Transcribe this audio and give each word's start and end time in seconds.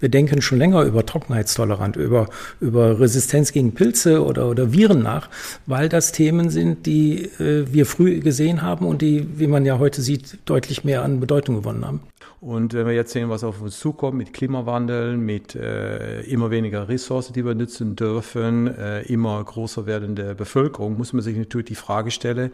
Wir 0.00 0.08
denken 0.08 0.42
schon 0.42 0.58
länger 0.58 0.82
über 0.82 1.04
Trockenheitstolerant, 1.04 1.96
über, 1.96 2.28
über 2.60 3.00
Resistenz 3.00 3.52
gegen 3.52 3.74
Pilze 3.74 4.24
oder, 4.24 4.48
oder 4.48 4.72
Viren 4.72 5.02
nach, 5.02 5.28
weil 5.66 5.88
das 5.88 6.12
Themen 6.12 6.50
sind, 6.50 6.86
die 6.86 7.24
äh, 7.40 7.66
wir 7.72 7.86
früh 7.86 8.20
gesehen 8.20 8.62
haben 8.62 8.86
und 8.86 9.02
die, 9.02 9.26
wie 9.38 9.46
man 9.46 9.64
ja 9.64 9.78
heute 9.78 10.02
sieht, 10.02 10.38
deutlich 10.44 10.84
mehr 10.84 11.02
an 11.02 11.20
Bedeutung 11.20 11.56
gewonnen 11.56 11.84
haben. 11.84 12.00
Und 12.40 12.72
wenn 12.72 12.86
wir 12.86 12.94
jetzt 12.94 13.12
sehen, 13.12 13.30
was 13.30 13.42
auf 13.42 13.60
uns 13.60 13.80
zukommt 13.80 14.16
mit 14.16 14.32
Klimawandel, 14.32 15.16
mit 15.16 15.56
äh, 15.56 16.20
immer 16.22 16.52
weniger 16.52 16.88
Ressourcen, 16.88 17.32
die 17.32 17.44
wir 17.44 17.56
nutzen 17.56 17.96
dürfen, 17.96 18.68
äh, 18.68 19.02
immer 19.02 19.42
größer 19.42 19.86
werdende 19.86 20.36
Bevölkerung, 20.36 20.96
muss 20.96 21.12
man 21.12 21.22
sich 21.22 21.36
natürlich 21.36 21.66
die 21.66 21.74
Frage 21.74 22.12
stellen, 22.12 22.52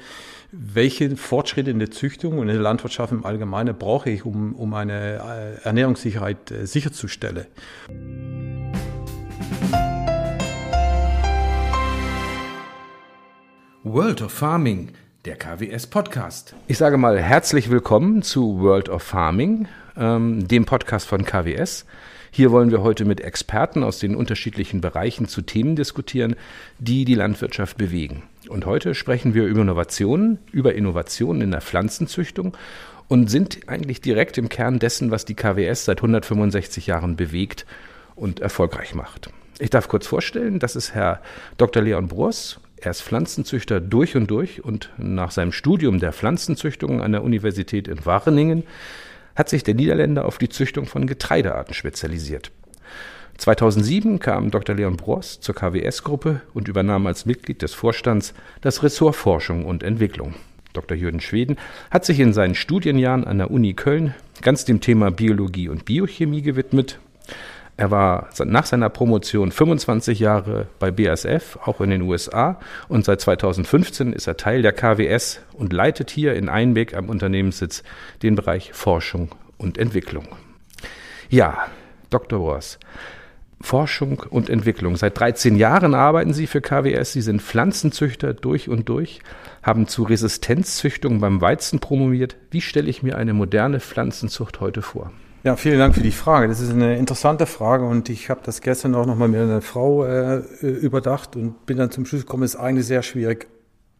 welche 0.52 1.16
Fortschritte 1.16 1.70
in 1.70 1.80
der 1.80 1.90
Züchtung 1.90 2.38
und 2.38 2.48
in 2.48 2.54
der 2.54 2.62
Landwirtschaft 2.62 3.12
im 3.12 3.26
Allgemeinen 3.26 3.76
brauche 3.76 4.08
ich, 4.08 4.24
um, 4.24 4.54
um 4.54 4.72
eine 4.72 5.58
äh, 5.62 5.64
Ernährungssicherheit 5.64 6.50
äh, 6.50 6.66
sicherzustellen. 6.66 7.44
World 13.82 14.22
of 14.22 14.32
Farming– 14.32 14.92
der 15.24 15.36
KWS 15.36 15.86
Podcast. 15.86 16.54
Ich 16.66 16.76
sage 16.76 16.98
mal 16.98 17.18
herzlich 17.18 17.70
willkommen 17.70 18.20
zu 18.20 18.60
World 18.60 18.90
of 18.90 19.02
Farming, 19.02 19.68
ähm, 19.96 20.46
dem 20.46 20.66
Podcast 20.66 21.08
von 21.08 21.24
KWS. 21.24 21.86
Hier 22.30 22.50
wollen 22.50 22.70
wir 22.70 22.82
heute 22.82 23.06
mit 23.06 23.22
Experten 23.22 23.84
aus 23.84 23.98
den 23.98 24.16
unterschiedlichen 24.16 24.82
Bereichen 24.82 25.26
zu 25.26 25.40
Themen 25.40 25.76
diskutieren, 25.76 26.36
die 26.78 27.06
die 27.06 27.14
Landwirtschaft 27.14 27.78
bewegen. 27.78 28.24
Und 28.50 28.66
heute 28.66 28.94
sprechen 28.94 29.32
wir 29.32 29.46
über 29.46 29.62
Innovationen, 29.62 30.38
über 30.52 30.74
Innovationen 30.74 31.40
in 31.40 31.52
der 31.52 31.62
Pflanzenzüchtung 31.62 32.54
und 33.08 33.30
sind 33.30 33.60
eigentlich 33.66 34.02
direkt 34.02 34.36
im 34.36 34.50
Kern 34.50 34.78
dessen, 34.78 35.10
was 35.10 35.24
die 35.24 35.34
KWS 35.34 35.86
seit 35.86 35.98
165 35.98 36.86
Jahren 36.86 37.16
bewegt 37.16 37.64
und 38.14 38.40
erfolgreich 38.40 38.94
macht. 38.94 39.30
Ich 39.58 39.70
darf 39.70 39.88
kurz 39.88 40.06
vorstellen, 40.06 40.58
das 40.58 40.76
ist 40.76 40.94
Herr 40.94 41.22
Dr. 41.56 41.82
Leon 41.82 42.08
Broers, 42.08 42.60
er 42.84 42.90
ist 42.90 43.02
Pflanzenzüchter 43.02 43.80
durch 43.80 44.16
und 44.16 44.30
durch 44.30 44.64
und 44.64 44.90
nach 44.98 45.30
seinem 45.30 45.52
Studium 45.52 46.00
der 46.00 46.12
Pflanzenzüchtung 46.12 47.00
an 47.00 47.12
der 47.12 47.24
Universität 47.24 47.88
in 47.88 48.04
Wageningen 48.04 48.64
hat 49.34 49.48
sich 49.48 49.64
der 49.64 49.74
Niederländer 49.74 50.26
auf 50.26 50.38
die 50.38 50.48
Züchtung 50.48 50.86
von 50.86 51.06
Getreidearten 51.06 51.74
spezialisiert. 51.74 52.50
2007 53.38 54.20
kam 54.20 54.50
Dr. 54.50 54.76
Leon 54.76 54.96
Bross 54.96 55.40
zur 55.40 55.54
KWS-Gruppe 55.54 56.42
und 56.52 56.68
übernahm 56.68 57.06
als 57.06 57.26
Mitglied 57.26 57.62
des 57.62 57.74
Vorstands 57.74 58.32
das 58.60 58.82
Ressort 58.82 59.16
Forschung 59.16 59.64
und 59.64 59.82
Entwicklung. 59.82 60.34
Dr. 60.72 60.96
Jürgen 60.96 61.20
Schweden 61.20 61.56
hat 61.90 62.04
sich 62.04 62.20
in 62.20 62.32
seinen 62.32 62.54
Studienjahren 62.54 63.24
an 63.24 63.38
der 63.38 63.50
Uni 63.50 63.74
Köln 63.74 64.14
ganz 64.42 64.64
dem 64.64 64.80
Thema 64.80 65.10
Biologie 65.10 65.68
und 65.68 65.84
Biochemie 65.84 66.42
gewidmet 66.42 66.98
er 67.76 67.90
war 67.90 68.28
nach 68.44 68.66
seiner 68.66 68.88
Promotion 68.88 69.50
25 69.50 70.20
Jahre 70.20 70.68
bei 70.78 70.92
BASF, 70.92 71.58
auch 71.64 71.80
in 71.80 71.90
den 71.90 72.02
USA, 72.02 72.60
und 72.88 73.04
seit 73.04 73.20
2015 73.20 74.12
ist 74.12 74.28
er 74.28 74.36
Teil 74.36 74.62
der 74.62 74.72
KWS 74.72 75.40
und 75.54 75.72
leitet 75.72 76.10
hier 76.10 76.34
in 76.34 76.48
Einbeck 76.48 76.94
am 76.94 77.08
Unternehmenssitz 77.08 77.82
den 78.22 78.36
Bereich 78.36 78.72
Forschung 78.72 79.30
und 79.58 79.76
Entwicklung. 79.76 80.28
Ja, 81.28 81.66
Dr. 82.10 82.38
Ross, 82.38 82.78
Forschung 83.60 84.22
und 84.30 84.50
Entwicklung. 84.50 84.94
Seit 84.96 85.18
13 85.18 85.56
Jahren 85.56 85.94
arbeiten 85.94 86.32
Sie 86.32 86.46
für 86.46 86.60
KWS. 86.60 87.14
Sie 87.14 87.22
sind 87.22 87.42
Pflanzenzüchter 87.42 88.34
durch 88.34 88.68
und 88.68 88.88
durch, 88.88 89.20
haben 89.62 89.88
zu 89.88 90.04
Resistenzzüchtung 90.04 91.18
beim 91.18 91.40
Weizen 91.40 91.80
promoviert. 91.80 92.36
Wie 92.50 92.60
stelle 92.60 92.90
ich 92.90 93.02
mir 93.02 93.16
eine 93.16 93.32
moderne 93.32 93.80
Pflanzenzucht 93.80 94.60
heute 94.60 94.82
vor? 94.82 95.10
Ja, 95.44 95.56
vielen 95.56 95.78
Dank 95.78 95.94
für 95.94 96.00
die 96.02 96.10
Frage. 96.10 96.48
Das 96.48 96.60
ist 96.60 96.70
eine 96.70 96.96
interessante 96.96 97.44
Frage 97.44 97.84
und 97.84 98.08
ich 98.08 98.30
habe 98.30 98.40
das 98.42 98.62
gestern 98.62 98.94
auch 98.94 99.04
nochmal 99.04 99.28
mit 99.28 99.42
einer 99.42 99.60
Frau 99.60 100.06
äh, 100.06 100.38
überdacht 100.62 101.36
und 101.36 101.66
bin 101.66 101.76
dann 101.76 101.90
zum 101.90 102.06
Schluss 102.06 102.22
gekommen, 102.22 102.44
es 102.44 102.54
ist 102.54 102.60
eigentlich 102.60 102.86
sehr 102.86 103.02
schwierig 103.02 103.46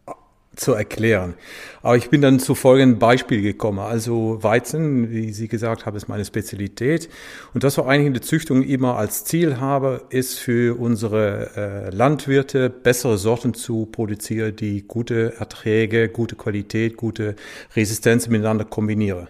äh, 0.07 0.11
zu 0.55 0.73
erklären. 0.73 1.35
Aber 1.83 1.97
ich 1.97 2.09
bin 2.09 2.21
dann 2.21 2.39
zu 2.39 2.55
folgendem 2.55 2.97
Beispiel 2.97 3.43
gekommen. 3.43 3.77
Also 3.77 4.39
Weizen, 4.41 5.11
wie 5.11 5.31
Sie 5.33 5.47
gesagt 5.47 5.85
haben, 5.85 5.95
ist 5.95 6.07
meine 6.07 6.25
Spezialität. 6.25 7.09
Und 7.53 7.63
das, 7.63 7.77
was 7.77 7.85
eigentlich 7.85 8.07
in 8.07 8.13
der 8.13 8.23
Züchtung 8.23 8.63
immer 8.63 8.97
als 8.97 9.23
Ziel 9.23 9.59
habe, 9.59 10.01
ist 10.09 10.39
für 10.39 10.79
unsere 10.79 11.51
äh, 11.55 11.95
Landwirte 11.95 12.71
bessere 12.71 13.19
Sorten 13.19 13.53
zu 13.53 13.85
produzieren, 13.85 14.55
die 14.55 14.81
gute 14.81 15.35
Erträge, 15.37 16.09
gute 16.09 16.35
Qualität, 16.37 16.97
gute 16.97 17.35
Resistenz 17.75 18.27
miteinander 18.29 18.65
kombinieren. 18.65 19.27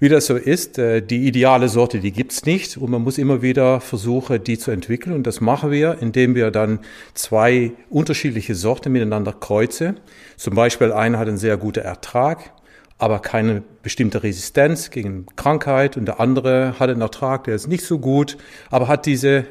Wie 0.00 0.08
das 0.08 0.26
so 0.26 0.36
ist, 0.36 0.78
äh, 0.78 1.02
die 1.02 1.26
ideale 1.26 1.68
Sorte, 1.68 1.98
die 1.98 2.12
gibt's 2.12 2.44
nicht 2.44 2.76
und 2.76 2.88
man 2.90 3.02
muss 3.02 3.18
immer 3.18 3.42
wieder 3.42 3.80
versuchen, 3.80 4.42
die 4.44 4.56
zu 4.56 4.70
entwickeln 4.70 5.12
und 5.12 5.26
das 5.26 5.40
machen 5.40 5.72
wir, 5.72 5.98
indem 6.00 6.36
wir 6.36 6.52
dann 6.52 6.78
zwei 7.14 7.72
unterschiedliche 7.90 8.54
Sorten 8.54 8.92
miteinander 8.92 9.32
kreuzen. 9.32 9.98
Zum 10.36 10.54
Beispiel 10.54 10.92
eine 10.92 11.18
hat 11.18 11.26
einen 11.26 11.36
sehr 11.36 11.56
guten 11.56 11.80
Ertrag, 11.80 12.52
aber 12.96 13.18
keine 13.18 13.64
bestimmte 13.82 14.22
Resistenz 14.22 14.90
gegen 14.90 15.26
Krankheit 15.34 15.96
und 15.96 16.06
der 16.06 16.20
andere 16.20 16.78
hat 16.78 16.90
einen 16.90 17.00
Ertrag, 17.00 17.44
der 17.44 17.56
ist 17.56 17.66
nicht 17.66 17.84
so 17.84 17.98
gut, 17.98 18.36
aber 18.70 18.86
hat 18.86 19.04
diese 19.04 19.46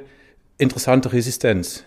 interessante 0.58 1.12
Resistenz. 1.12 1.84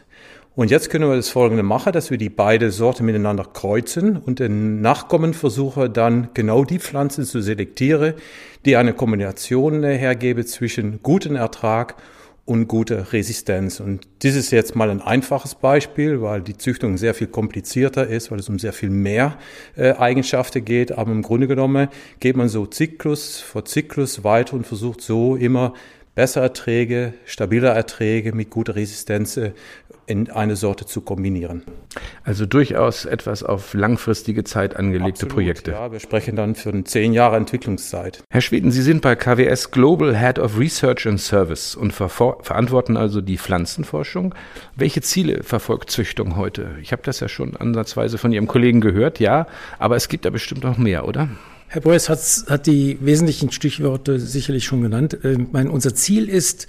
Und 0.56 0.71
jetzt 0.71 0.91
können 0.91 1.09
wir 1.09 1.16
das 1.16 1.28
folgende 1.28 1.62
machen, 1.62 1.93
dass 1.93 2.11
wir 2.11 2.19
die 2.19 2.28
beiden 2.28 2.71
Sorten 2.71 3.06
miteinander 3.06 3.44
kreuzen 3.44 4.16
und 4.16 4.41
den 4.41 4.81
Nachkommen 4.81 5.33
versuchen 5.33 5.93
dann 5.93 6.28
genau 6.34 6.65
die 6.65 6.81
Pflanzen 6.81 7.25
zu 7.25 7.41
selektieren, 7.41 8.15
die 8.65 8.77
eine 8.77 8.93
Kombination 8.93 9.84
hergebe 9.84 10.44
zwischen 10.44 11.03
guten 11.03 11.37
Ertrag 11.37 11.94
und 12.50 12.66
guter 12.66 13.12
Resistenz. 13.12 13.78
Und 13.78 14.09
das 14.25 14.34
ist 14.34 14.50
jetzt 14.50 14.75
mal 14.75 14.91
ein 14.91 15.00
einfaches 15.00 15.55
Beispiel, 15.55 16.21
weil 16.21 16.41
die 16.41 16.59
Züchtung 16.59 16.97
sehr 16.97 17.15
viel 17.15 17.28
komplizierter 17.28 18.09
ist, 18.09 18.32
weil 18.32 18.41
es 18.41 18.49
um 18.49 18.59
sehr 18.59 18.72
viel 18.72 18.91
mehr 18.91 19.38
äh, 19.77 19.93
Eigenschaften 19.93 20.65
geht. 20.65 20.91
Aber 20.91 21.12
im 21.12 21.22
Grunde 21.22 21.47
genommen 21.47 21.87
geht 22.19 22.37
man 22.37 22.49
so 22.49 22.67
Zyklus 22.67 23.38
vor 23.38 23.65
Zyklus 23.67 24.25
weiter 24.25 24.55
und 24.55 24.67
versucht 24.67 25.00
so 25.00 25.37
immer 25.37 25.75
bessere 26.17 26.43
Erträge, 26.43 27.15
stabile 27.25 27.69
Erträge 27.69 28.34
mit 28.34 28.50
guter 28.50 28.75
Resistenz 28.75 29.37
äh, 29.37 29.53
in 30.10 30.28
eine 30.28 30.56
Sorte 30.56 30.87
zu 30.87 31.00
kombinieren. 31.03 31.62
Also 32.25 32.44
durchaus 32.44 33.04
etwas 33.04 33.44
auf 33.44 33.75
langfristige 33.75 34.43
Zeit 34.43 34.75
angelegte 34.76 35.26
Absolut, 35.26 35.34
Projekte. 35.34 35.71
Ja, 35.71 35.93
wir 35.93 36.00
sprechen 36.00 36.34
dann 36.34 36.56
für 36.56 36.71
eine 36.71 36.84
zehn 36.84 37.12
Jahre 37.12 37.37
Entwicklungszeit. 37.37 38.25
Herr 38.28 38.41
Schweden, 38.41 38.72
Sie 38.72 38.82
sind 38.82 39.03
bei 39.03 39.15
KWS 39.15 39.70
Global 39.70 40.19
Head 40.19 40.41
of 40.41 40.59
Research 40.59 41.06
and 41.06 41.20
Service 41.20 41.76
und 41.76 41.93
ver 41.93 42.09
verantworten 42.09 42.97
also 42.97 43.20
die 43.20 43.38
Pflanzenforschung. 43.38 44.34
Welche 44.75 45.00
Ziele 45.00 45.44
verfolgt 45.44 45.91
Züchtung 45.93 46.37
heute? 46.37 46.70
Ich 46.82 46.91
habe 46.91 47.03
das 47.04 47.20
ja 47.20 47.28
schon 47.28 47.56
ansatzweise 47.56 48.19
von 48.19 48.32
Ihrem 48.32 48.49
Kollegen 48.49 48.81
gehört, 48.81 49.20
ja, 49.20 49.47
aber 49.78 49.94
es 49.94 50.09
gibt 50.09 50.25
da 50.25 50.31
bestimmt 50.31 50.65
noch 50.65 50.76
mehr, 50.76 51.06
oder? 51.06 51.28
Herr 51.69 51.82
Beuys 51.82 52.09
hat, 52.09 52.19
hat 52.49 52.66
die 52.66 52.99
wesentlichen 53.00 53.53
Stichworte 53.53 54.19
sicherlich 54.19 54.65
schon 54.65 54.82
genannt. 54.82 55.16
Ich 55.20 55.25
ähm, 55.25 55.49
meine, 55.53 55.70
unser 55.70 55.94
Ziel 55.94 56.28
ist, 56.28 56.66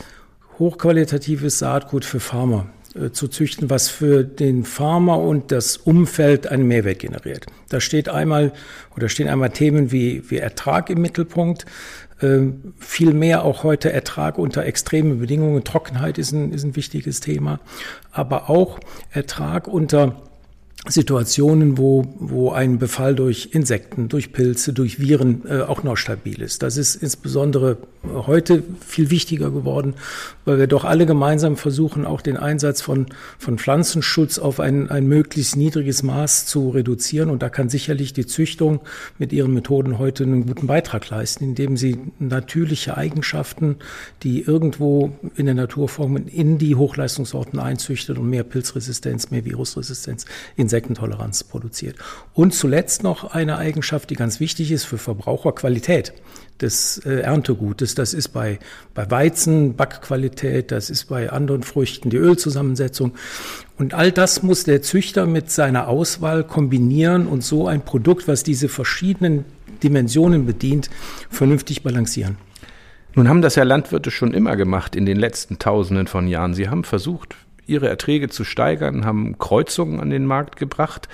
hochqualitatives 0.59 1.57
Saatgut 1.57 2.05
für 2.05 2.19
Farmer 2.19 2.67
äh, 2.67 2.80
zu 3.11 3.27
züchten, 3.27 3.69
was 3.69 3.89
für 3.89 4.23
den 4.23 4.63
Farmer 4.65 5.19
und 5.19 5.51
das 5.51 5.77
Umfeld 5.77 6.47
einen 6.47 6.67
Mehrwert 6.67 6.99
generiert. 6.99 7.45
Da 7.69 7.79
steht 7.79 8.09
einmal 8.09 8.51
oder 8.95 9.07
stehen 9.07 9.29
einmal 9.29 9.51
Themen 9.51 9.91
wie, 9.91 10.29
wie 10.29 10.37
Ertrag 10.37 10.89
im 10.89 11.01
Mittelpunkt, 11.01 11.65
ähm, 12.21 12.73
viel 12.79 13.13
mehr 13.13 13.43
auch 13.45 13.63
heute 13.63 13.91
Ertrag 13.91 14.37
unter 14.37 14.65
extremen 14.65 15.19
Bedingungen. 15.19 15.63
Trockenheit 15.63 16.17
ist 16.17 16.33
ein, 16.33 16.51
ist 16.51 16.63
ein 16.63 16.75
wichtiges 16.75 17.19
Thema, 17.19 17.59
aber 18.11 18.49
auch 18.49 18.79
Ertrag 19.11 19.67
unter 19.67 20.21
Situationen, 20.87 21.77
wo, 21.77 22.15
wo 22.17 22.51
ein 22.51 22.79
Befall 22.79 23.13
durch 23.13 23.49
Insekten, 23.51 24.09
durch 24.09 24.33
Pilze, 24.33 24.73
durch 24.73 24.99
Viren 24.99 25.43
äh, 25.47 25.61
auch 25.61 25.83
noch 25.83 25.95
stabil 25.95 26.41
ist. 26.41 26.63
Das 26.63 26.75
ist 26.75 26.95
insbesondere 26.95 27.77
heute 28.03 28.63
viel 28.85 29.11
wichtiger 29.11 29.51
geworden, 29.51 29.93
weil 30.43 30.57
wir 30.57 30.65
doch 30.65 30.83
alle 30.83 31.05
gemeinsam 31.05 31.55
versuchen, 31.55 32.05
auch 32.05 32.21
den 32.21 32.35
Einsatz 32.35 32.81
von, 32.81 33.05
von 33.37 33.59
Pflanzenschutz 33.59 34.39
auf 34.39 34.59
ein, 34.59 34.89
ein 34.89 35.05
möglichst 35.05 35.55
niedriges 35.55 36.01
Maß 36.01 36.47
zu 36.47 36.71
reduzieren. 36.71 37.29
Und 37.29 37.43
da 37.43 37.49
kann 37.49 37.69
sicherlich 37.69 38.13
die 38.13 38.25
Züchtung 38.25 38.79
mit 39.19 39.33
ihren 39.33 39.53
Methoden 39.53 39.99
heute 39.99 40.23
einen 40.23 40.47
guten 40.47 40.65
Beitrag 40.65 41.07
leisten, 41.09 41.43
indem 41.43 41.77
sie 41.77 41.99
natürliche 42.17 42.97
Eigenschaften, 42.97 43.75
die 44.23 44.41
irgendwo 44.41 45.11
in 45.35 45.45
der 45.45 45.55
Natur 45.55 45.87
formen, 45.87 46.27
in 46.27 46.57
die 46.57 46.75
Hochleistungssorten 46.75 47.59
einzüchtet 47.59 48.17
und 48.17 48.27
mehr 48.27 48.43
Pilzresistenz, 48.43 49.29
mehr 49.29 49.45
Virusresistenz 49.45 50.25
Insektentoleranz 50.61 51.43
produziert. 51.43 51.97
Und 52.33 52.53
zuletzt 52.53 53.03
noch 53.03 53.31
eine 53.31 53.57
Eigenschaft, 53.57 54.09
die 54.09 54.15
ganz 54.15 54.39
wichtig 54.39 54.71
ist 54.71 54.85
für 54.85 54.97
Verbraucher, 54.97 55.51
Qualität 55.51 56.13
des 56.61 56.99
äh, 56.99 57.21
Erntegutes. 57.21 57.95
Das 57.95 58.13
ist 58.13 58.29
bei, 58.29 58.59
bei 58.93 59.09
Weizen 59.09 59.75
Backqualität, 59.75 60.71
das 60.71 60.89
ist 60.89 61.05
bei 61.05 61.29
anderen 61.29 61.63
Früchten 61.63 62.09
die 62.09 62.17
Ölzusammensetzung. 62.17 63.13
Und 63.77 63.93
all 63.93 64.11
das 64.11 64.43
muss 64.43 64.63
der 64.63 64.81
Züchter 64.81 65.25
mit 65.25 65.49
seiner 65.51 65.87
Auswahl 65.87 66.43
kombinieren 66.43 67.27
und 67.27 67.43
so 67.43 67.67
ein 67.67 67.81
Produkt, 67.83 68.27
was 68.27 68.43
diese 68.43 68.69
verschiedenen 68.69 69.45
Dimensionen 69.83 70.45
bedient, 70.45 70.89
vernünftig 71.29 71.83
balancieren. 71.83 72.37
Nun 73.15 73.27
haben 73.27 73.41
das 73.41 73.55
ja 73.55 73.63
Landwirte 73.63 74.09
schon 74.09 74.33
immer 74.33 74.55
gemacht 74.55 74.95
in 74.95 75.05
den 75.05 75.17
letzten 75.17 75.59
Tausenden 75.59 76.07
von 76.07 76.27
Jahren. 76.27 76.53
Sie 76.53 76.69
haben 76.69 76.83
versucht, 76.83 77.35
ihre 77.67 77.87
Erträge 77.87 78.29
zu 78.29 78.43
steigern, 78.43 79.05
haben 79.05 79.37
Kreuzungen 79.37 79.99
an 79.99 80.09
den 80.09 80.25
Markt 80.25 80.57
gebracht, 80.57 81.07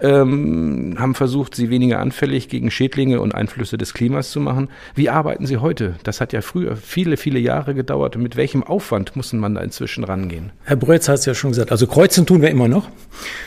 ähm, 0.00 0.96
haben 0.98 1.14
versucht, 1.14 1.54
sie 1.54 1.70
weniger 1.70 2.00
anfällig 2.00 2.48
gegen 2.48 2.70
Schädlinge 2.70 3.20
und 3.20 3.34
Einflüsse 3.34 3.78
des 3.78 3.94
Klimas 3.94 4.30
zu 4.30 4.40
machen. 4.40 4.68
Wie 4.94 5.08
arbeiten 5.08 5.46
Sie 5.46 5.58
heute? 5.58 5.94
Das 6.02 6.20
hat 6.20 6.32
ja 6.32 6.40
früher 6.40 6.76
viele, 6.76 7.16
viele 7.16 7.38
Jahre 7.38 7.74
gedauert. 7.74 8.16
Mit 8.16 8.36
welchem 8.36 8.64
Aufwand 8.64 9.14
muss 9.14 9.32
man 9.32 9.54
da 9.54 9.60
inzwischen 9.60 10.02
rangehen? 10.02 10.50
Herr 10.64 10.76
Brötz 10.76 11.08
hat 11.08 11.20
es 11.20 11.26
ja 11.26 11.34
schon 11.34 11.50
gesagt. 11.50 11.70
Also 11.70 11.86
kreuzen 11.86 12.26
tun 12.26 12.42
wir 12.42 12.50
immer 12.50 12.68
noch. 12.68 12.88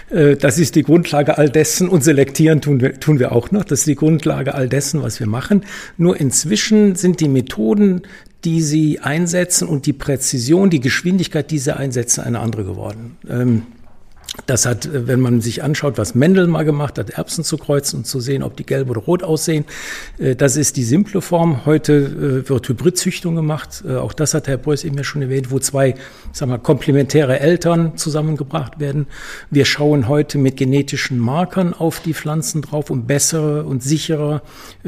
Äh, 0.10 0.38
das 0.38 0.58
ist 0.58 0.76
die 0.76 0.84
Grundlage 0.84 1.38
all 1.38 1.50
dessen 1.50 1.90
und 1.90 2.04
selektieren 2.04 2.62
tun 2.62 2.80
wir, 2.80 3.00
tun 3.00 3.20
wir 3.20 3.34
auch 3.34 3.52
noch. 3.52 3.66
Das 3.66 3.80
ist 3.80 3.88
die 3.88 3.96
Grundlage 3.96 4.56
all 4.56 4.70
dessen, 4.70 5.04
was 5.04 5.20
wir 5.20 5.28
machen. 5.28 5.66
Nur 5.98 6.20
inzwischen 6.20 6.96
sind 6.96 7.20
die 7.20 7.28
Methoden, 7.28 8.04
die 8.46 8.62
sie 8.62 9.00
einsetzen 9.00 9.68
und 9.68 9.86
die 9.86 9.94
Präzision, 9.94 10.70
die 10.70 10.80
Geschwindigkeit, 10.80 11.52
die 11.52 11.60
sie 11.60 11.76
einsetzen, 11.76 12.24
eine 12.24 12.40
andere 12.40 12.64
geworden. 12.64 13.18
Ähm, 13.28 13.64
das 14.46 14.66
hat, 14.66 14.90
wenn 14.92 15.22
man 15.22 15.42
sich 15.42 15.64
anschaut, 15.64 15.98
was 15.98 16.14
Mendel 16.14 16.48
mal 16.48 16.64
gemacht 16.64 17.00
hat, 17.00 17.12
Erbsen 17.12 17.44
zu 17.44 17.58
kreuzen 17.58 17.98
und 17.98 18.06
zu 18.06 18.20
sehen, 18.20 18.44
ob 18.44 18.58
die 18.58 18.66
gelb 18.66 18.90
oder 18.90 19.02
rot 19.02 19.24
aussehen, 19.24 19.66
äh, 20.20 20.36
das 20.36 20.58
ist 20.58 20.78
die 20.78 20.84
simple 20.84 21.22
Form. 21.22 21.66
Heute 21.66 22.44
äh, 22.46 22.50
wird 22.50 22.68
Hybridzüchtung 22.68 23.36
gemacht. 23.36 23.84
Äh, 23.88 23.96
auch 23.96 24.14
das 24.14 24.34
hat 24.34 24.48
Herr 24.48 24.58
Preuß 24.58 24.84
eben 24.84 24.98
ja 24.98 25.04
schon 25.04 25.22
erwähnt, 25.22 25.52
wo 25.52 25.60
zwei, 25.60 25.96
sagen 26.32 26.52
wir, 26.52 26.60
komplementäre 26.60 27.40
Eltern 27.40 27.98
zusammengebracht 27.98 28.80
werden. 28.80 29.08
Wir 29.50 29.66
schauen 29.66 30.08
heute 30.08 30.38
mit 30.38 30.58
genetischen 30.58 31.18
Markern 31.18 31.74
auf 31.74 32.00
die 32.02 32.14
Pflanzen 32.14 32.62
drauf, 32.62 32.90
um 32.90 33.08
bessere 33.08 33.64
und 33.64 33.84
sicherer 33.84 34.42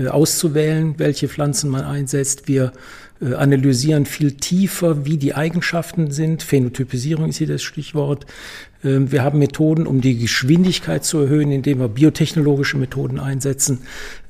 auszuwählen, 0.10 0.96
welche 0.98 1.28
Pflanzen 1.28 1.70
man 1.70 1.84
einsetzt. 1.84 2.48
Wir 2.48 2.74
analysieren 3.22 4.06
viel 4.06 4.34
tiefer, 4.34 5.06
wie 5.06 5.18
die 5.18 5.34
Eigenschaften 5.34 6.12
sind. 6.12 6.44
Phänotypisierung 6.44 7.30
ist 7.30 7.38
hier 7.38 7.48
das 7.48 7.64
Stichwort. 7.64 8.26
Ähm, 8.84 9.12
wir 9.12 9.24
haben 9.24 9.40
Methoden, 9.40 9.88
um 9.88 10.02
die 10.02 10.18
Geschwindigkeit 10.18 11.04
zu 11.04 11.20
erhöhen, 11.20 11.52
indem 11.52 11.80
wir 11.80 11.88
biotechnologische 11.88 12.78
Methoden 12.78 13.20
einsetzen. 13.20 13.80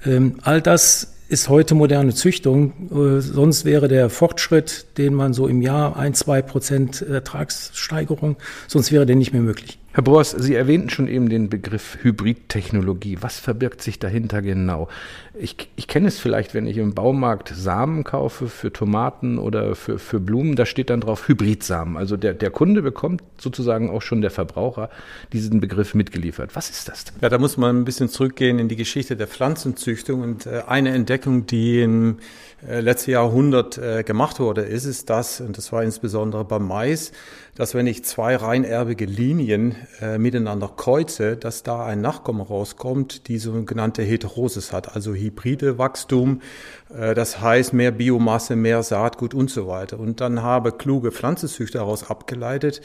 Ähm, 0.05 0.35
all 0.41 0.61
das 0.61 1.13
ist 1.29 1.49
heute 1.49 1.75
moderne 1.75 2.13
Züchtung. 2.13 2.71
Äh, 2.91 3.21
sonst 3.21 3.65
wäre 3.65 3.87
der 3.87 4.09
Fortschritt, 4.09 4.85
den 4.97 5.13
man 5.13 5.33
so 5.33 5.47
im 5.47 5.61
Jahr 5.61 5.97
ein, 5.97 6.13
zwei 6.13 6.41
Prozent 6.41 7.01
Ertragssteigerung, 7.01 8.37
sonst 8.67 8.91
wäre 8.91 9.05
der 9.05 9.15
nicht 9.15 9.33
mehr 9.33 9.41
möglich. 9.41 9.79
Herr 9.97 10.03
Boas, 10.03 10.29
Sie 10.29 10.53
erwähnten 10.53 10.91
schon 10.91 11.07
eben 11.07 11.27
den 11.27 11.49
Begriff 11.49 11.97
Hybridtechnologie. 12.03 13.17
Was 13.21 13.39
verbirgt 13.39 13.81
sich 13.81 13.97
dahinter 13.97 14.43
genau? 14.43 14.89
Ich, 15.33 15.71
ich 15.75 15.87
kenne 15.87 16.07
es 16.07 16.19
vielleicht, 16.19 16.53
wenn 16.53 16.67
ich 16.67 16.77
im 16.77 16.93
Baumarkt 16.93 17.49
Samen 17.49 18.03
kaufe 18.03 18.47
für 18.47 18.71
Tomaten 18.71 19.39
oder 19.39 19.73
für, 19.73 19.97
für 19.97 20.19
Blumen, 20.19 20.55
da 20.55 20.67
steht 20.67 20.91
dann 20.91 21.01
drauf 21.01 21.27
Hybridsamen. 21.27 21.97
Also 21.97 22.15
der, 22.15 22.35
der 22.35 22.51
Kunde 22.51 22.83
bekommt 22.83 23.23
sozusagen 23.39 23.89
auch 23.89 24.03
schon 24.03 24.21
der 24.21 24.29
Verbraucher 24.29 24.91
diesen 25.33 25.61
Begriff 25.61 25.95
mitgeliefert. 25.95 26.55
Was 26.55 26.69
ist 26.69 26.89
das? 26.89 27.05
Ja, 27.19 27.29
da 27.29 27.39
muss 27.39 27.57
man 27.57 27.77
ein 27.79 27.85
bisschen 27.85 28.07
zurückgehen 28.07 28.59
in 28.59 28.67
die 28.67 28.75
Geschichte 28.75 29.15
der 29.15 29.25
Pflanzenzüchtung 29.25 30.21
und 30.21 30.45
äh, 30.45 30.61
eine 30.67 30.91
Entdeckung, 30.91 31.47
die 31.47 31.81
im 31.81 32.17
äh, 32.65 32.79
letzten 32.79 33.11
Jahrhundert 33.11 33.77
äh, 33.77 34.03
gemacht 34.03 34.39
wurde, 34.39 34.61
ist 34.61 34.85
es 34.85 35.05
das, 35.05 35.41
und 35.41 35.57
das 35.57 35.71
war 35.71 35.83
insbesondere 35.83 36.43
beim 36.43 36.67
Mais, 36.67 37.11
dass 37.53 37.75
wenn 37.75 37.85
ich 37.85 38.03
zwei 38.03 38.35
reinerbige 38.35 39.05
Linien 39.05 39.75
äh, 40.01 40.17
miteinander 40.17 40.71
kreuze, 40.75 41.37
dass 41.37 41.61
da 41.61 41.85
ein 41.85 42.01
Nachkommen 42.01 42.41
rauskommt, 42.41 43.27
die 43.27 43.37
sogenannte 43.37 44.01
Heterosis 44.01 44.73
hat, 44.73 44.95
also 44.95 45.13
hybride 45.13 45.77
Wachstum, 45.77 46.41
das 46.89 47.41
heißt 47.41 47.73
mehr 47.73 47.91
Biomasse, 47.91 48.55
mehr 48.55 48.81
Saatgut 48.81 49.33
und 49.33 49.49
so 49.49 49.67
weiter. 49.67 49.99
Und 49.99 50.21
dann 50.21 50.41
habe 50.41 50.71
kluge 50.71 51.11
Pflanzenzüchter 51.11 51.79
daraus 51.79 52.09
abgeleitet, 52.09 52.81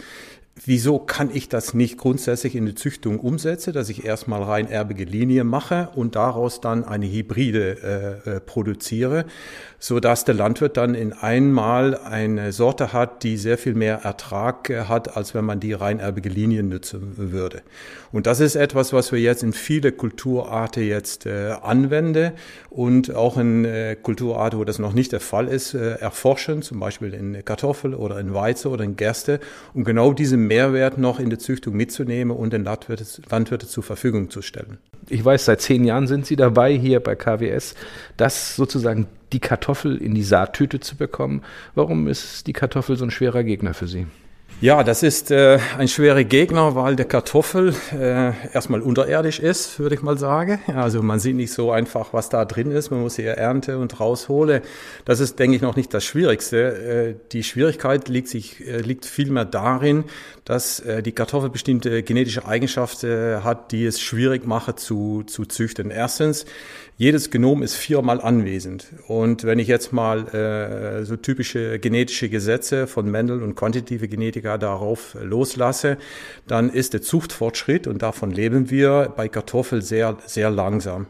Wieso 0.54 0.98
kann 0.98 1.30
ich 1.32 1.48
das 1.48 1.72
nicht 1.72 1.96
grundsätzlich 1.96 2.54
in 2.54 2.66
die 2.66 2.74
Züchtung 2.74 3.18
umsetzen, 3.18 3.72
dass 3.72 3.88
ich 3.88 4.04
erstmal 4.04 4.42
rein 4.42 4.68
erbige 4.68 5.04
Linie 5.04 5.44
mache 5.44 5.88
und 5.94 6.14
daraus 6.14 6.60
dann 6.60 6.84
eine 6.84 7.10
Hybride 7.10 8.22
äh, 8.26 8.30
äh, 8.30 8.40
produziere, 8.40 9.24
so 9.82 9.98
dass 9.98 10.24
der 10.24 10.36
Landwirt 10.36 10.76
dann 10.76 10.94
in 10.94 11.12
einmal 11.12 11.96
eine 11.96 12.52
Sorte 12.52 12.92
hat, 12.92 13.24
die 13.24 13.36
sehr 13.36 13.58
viel 13.58 13.74
mehr 13.74 14.02
Ertrag 14.04 14.70
äh, 14.70 14.84
hat, 14.84 15.16
als 15.16 15.34
wenn 15.34 15.44
man 15.44 15.58
die 15.58 15.72
rein 15.72 15.98
erbige 15.98 16.28
Linie 16.28 16.62
nutzen 16.62 17.14
würde. 17.16 17.62
Und 18.12 18.28
das 18.28 18.38
ist 18.38 18.54
etwas, 18.54 18.92
was 18.92 19.10
wir 19.10 19.18
jetzt 19.18 19.42
in 19.42 19.52
viele 19.52 19.90
Kulturarten 19.90 20.86
jetzt 20.86 21.26
äh, 21.26 21.56
anwenden 21.60 22.30
und 22.70 23.12
auch 23.12 23.36
in 23.36 23.64
äh, 23.64 23.96
Kulturarten, 24.00 24.60
wo 24.60 24.64
das 24.64 24.78
noch 24.78 24.92
nicht 24.92 25.10
der 25.10 25.18
Fall 25.18 25.48
ist, 25.48 25.74
äh, 25.74 25.94
erforschen, 25.96 26.62
zum 26.62 26.78
Beispiel 26.78 27.12
in 27.12 27.44
Kartoffel 27.44 27.94
oder 27.94 28.20
in 28.20 28.32
Weizen 28.32 28.70
oder 28.70 28.84
in 28.84 28.94
Gerste, 28.94 29.40
um 29.74 29.82
genau 29.82 30.12
diese 30.12 30.36
Mehrwert 30.36 30.96
noch 30.96 31.18
in 31.18 31.28
der 31.28 31.40
Züchtung 31.40 31.74
mitzunehmen 31.74 32.36
und 32.36 32.52
den 32.52 32.62
Landwirte, 32.62 33.04
Landwirte 33.28 33.66
zur 33.66 33.82
Verfügung 33.82 34.30
zu 34.30 34.42
stellen. 34.42 34.78
Ich 35.08 35.24
weiß, 35.24 35.46
seit 35.46 35.60
zehn 35.60 35.82
Jahren 35.82 36.06
sind 36.06 36.24
Sie 36.24 36.36
dabei 36.36 36.72
hier 36.72 37.00
bei 37.00 37.16
KWS, 37.16 37.74
das 38.16 38.54
sozusagen 38.54 39.08
die 39.32 39.40
Kartoffel 39.40 39.96
in 39.96 40.14
die 40.14 40.22
Saattüte 40.22 40.80
zu 40.80 40.96
bekommen. 40.96 41.42
Warum 41.74 42.08
ist 42.08 42.46
die 42.46 42.52
Kartoffel 42.52 42.96
so 42.96 43.04
ein 43.04 43.10
schwerer 43.10 43.44
Gegner 43.44 43.74
für 43.74 43.88
Sie? 43.88 44.06
Ja, 44.62 44.84
das 44.84 45.02
ist 45.02 45.32
äh, 45.32 45.58
ein 45.76 45.88
schwerer 45.88 46.22
Gegner, 46.22 46.76
weil 46.76 46.94
der 46.94 47.06
Kartoffel 47.06 47.74
äh, 47.92 48.30
erstmal 48.54 48.80
unterirdisch 48.80 49.40
ist, 49.40 49.80
würde 49.80 49.96
ich 49.96 50.02
mal 50.02 50.16
sagen. 50.16 50.60
Also 50.68 51.02
man 51.02 51.18
sieht 51.18 51.34
nicht 51.34 51.52
so 51.52 51.72
einfach, 51.72 52.12
was 52.12 52.28
da 52.28 52.44
drin 52.44 52.70
ist. 52.70 52.92
Man 52.92 53.00
muss 53.00 53.16
sie 53.16 53.24
ernte 53.24 53.78
und 53.78 53.98
rausholen. 53.98 54.62
Das 55.04 55.18
ist, 55.18 55.40
denke 55.40 55.56
ich, 55.56 55.62
noch 55.62 55.74
nicht 55.74 55.92
das 55.92 56.04
Schwierigste. 56.04 56.58
Äh, 56.58 57.14
die 57.32 57.42
Schwierigkeit 57.42 58.08
liegt, 58.08 58.28
sich, 58.28 58.64
äh, 58.64 58.82
liegt 58.82 59.04
vielmehr 59.04 59.46
darin, 59.46 60.04
dass 60.44 60.78
äh, 60.78 61.02
die 61.02 61.10
Kartoffel 61.10 61.50
bestimmte 61.50 62.04
genetische 62.04 62.46
Eigenschaften 62.46 63.06
äh, 63.10 63.40
hat, 63.42 63.72
die 63.72 63.84
es 63.84 64.00
schwierig 64.00 64.46
machen 64.46 64.76
zu, 64.76 65.24
zu 65.24 65.44
züchten. 65.44 65.90
Erstens, 65.90 66.46
jedes 66.98 67.30
Genom 67.30 67.64
ist 67.64 67.74
viermal 67.74 68.20
anwesend. 68.20 68.86
Und 69.08 69.42
wenn 69.42 69.58
ich 69.58 69.66
jetzt 69.66 69.92
mal 69.92 70.28
äh, 70.28 71.04
so 71.04 71.16
typische 71.16 71.80
genetische 71.80 72.28
Gesetze 72.28 72.86
von 72.86 73.10
Mendel 73.10 73.42
und 73.42 73.56
quantitative 73.56 74.06
Genetiker 74.06 74.51
darauf 74.58 75.16
loslasse, 75.20 75.98
dann 76.46 76.70
ist 76.70 76.92
der 76.92 77.02
Zuchtfortschritt, 77.02 77.86
und 77.86 78.02
davon 78.02 78.30
leben 78.30 78.70
wir, 78.70 79.12
bei 79.16 79.28
Kartoffel 79.28 79.82
sehr, 79.82 80.16
sehr 80.26 80.50
langsam. 80.50 81.06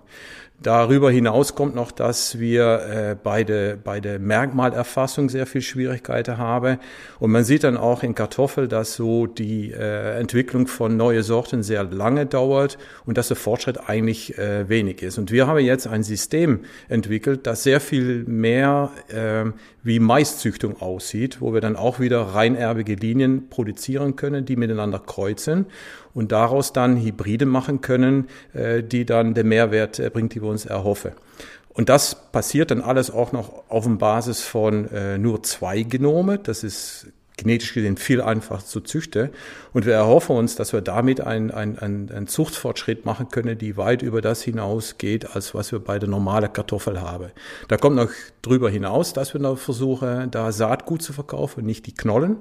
Darüber 0.62 1.10
hinaus 1.10 1.54
kommt 1.54 1.74
noch, 1.74 1.90
dass 1.90 2.38
wir 2.38 2.80
äh, 2.82 3.16
bei, 3.20 3.42
der, 3.42 3.76
bei 3.76 4.00
der 4.00 4.18
Merkmalerfassung 4.18 5.28
sehr 5.28 5.46
viel 5.46 5.60
Schwierigkeiten 5.60 6.38
haben. 6.38 6.78
Und 7.18 7.32
man 7.32 7.42
sieht 7.42 7.64
dann 7.64 7.76
auch 7.76 8.02
in 8.02 8.14
Kartoffel, 8.14 8.68
dass 8.68 8.94
so 8.94 9.26
die 9.26 9.72
äh, 9.72 10.18
Entwicklung 10.20 10.68
von 10.68 10.96
neuen 10.96 11.22
Sorten 11.22 11.62
sehr 11.62 11.82
lange 11.84 12.26
dauert 12.26 12.78
und 13.06 13.18
dass 13.18 13.28
der 13.28 13.36
Fortschritt 13.36 13.88
eigentlich 13.88 14.38
äh, 14.38 14.68
wenig 14.68 15.02
ist. 15.02 15.18
Und 15.18 15.32
wir 15.32 15.48
haben 15.48 15.58
jetzt 15.58 15.86
ein 15.86 16.04
System 16.04 16.60
entwickelt, 16.88 17.46
das 17.46 17.64
sehr 17.64 17.80
viel 17.80 18.24
mehr 18.24 18.90
äh, 19.08 19.50
wie 19.82 19.98
Maiszüchtung 19.98 20.80
aussieht, 20.80 21.40
wo 21.40 21.52
wir 21.52 21.60
dann 21.60 21.74
auch 21.74 21.98
wieder 21.98 22.20
reinerbige 22.20 22.94
Linien 22.94 23.48
produzieren 23.48 24.14
können, 24.14 24.44
die 24.44 24.56
miteinander 24.56 25.00
kreuzen 25.00 25.66
und 26.14 26.32
daraus 26.32 26.72
dann 26.72 26.96
Hybride 26.96 27.46
machen 27.46 27.80
können, 27.80 28.28
äh, 28.52 28.82
die 28.82 29.04
dann 29.04 29.34
den 29.34 29.48
Mehrwert 29.48 29.98
äh, 29.98 30.10
bringt, 30.10 30.34
die 30.34 30.42
wir 30.42 30.48
uns 30.48 30.66
erhoffen. 30.66 31.12
Und 31.68 31.88
das 31.88 32.30
passiert 32.32 32.70
dann 32.70 32.82
alles 32.82 33.10
auch 33.10 33.32
noch 33.32 33.70
auf 33.70 33.84
dem 33.84 33.98
Basis 33.98 34.42
von 34.42 34.88
äh, 34.90 35.16
nur 35.16 35.42
zwei 35.42 35.82
Genome. 35.82 36.38
Das 36.38 36.64
ist 36.64 37.06
genetisch 37.42 37.74
gesehen 37.74 37.96
viel 37.96 38.20
einfacher 38.20 38.64
zu 38.64 38.80
züchten. 38.80 39.30
Und 39.72 39.86
wir 39.86 39.94
erhoffen 39.94 40.36
uns, 40.36 40.56
dass 40.56 40.72
wir 40.72 40.80
damit 40.80 41.20
einen, 41.20 41.50
einen, 41.50 41.78
einen 41.78 42.26
Zuchtfortschritt 42.26 43.04
machen 43.04 43.28
können, 43.28 43.58
die 43.58 43.76
weit 43.76 44.02
über 44.02 44.20
das 44.20 44.42
hinausgeht, 44.42 45.34
als 45.34 45.54
was 45.54 45.72
wir 45.72 45.78
bei 45.78 45.98
der 45.98 46.08
normalen 46.08 46.52
Kartoffel 46.52 47.00
haben. 47.00 47.30
Da 47.68 47.76
kommt 47.76 47.96
noch 47.96 48.10
drüber 48.42 48.70
hinaus, 48.70 49.12
dass 49.12 49.34
wir 49.34 49.40
noch 49.40 49.58
versuchen, 49.58 50.30
da 50.30 50.52
Saatgut 50.52 51.02
zu 51.02 51.12
verkaufen, 51.12 51.64
nicht 51.64 51.86
die 51.86 51.94
Knollen. 51.94 52.36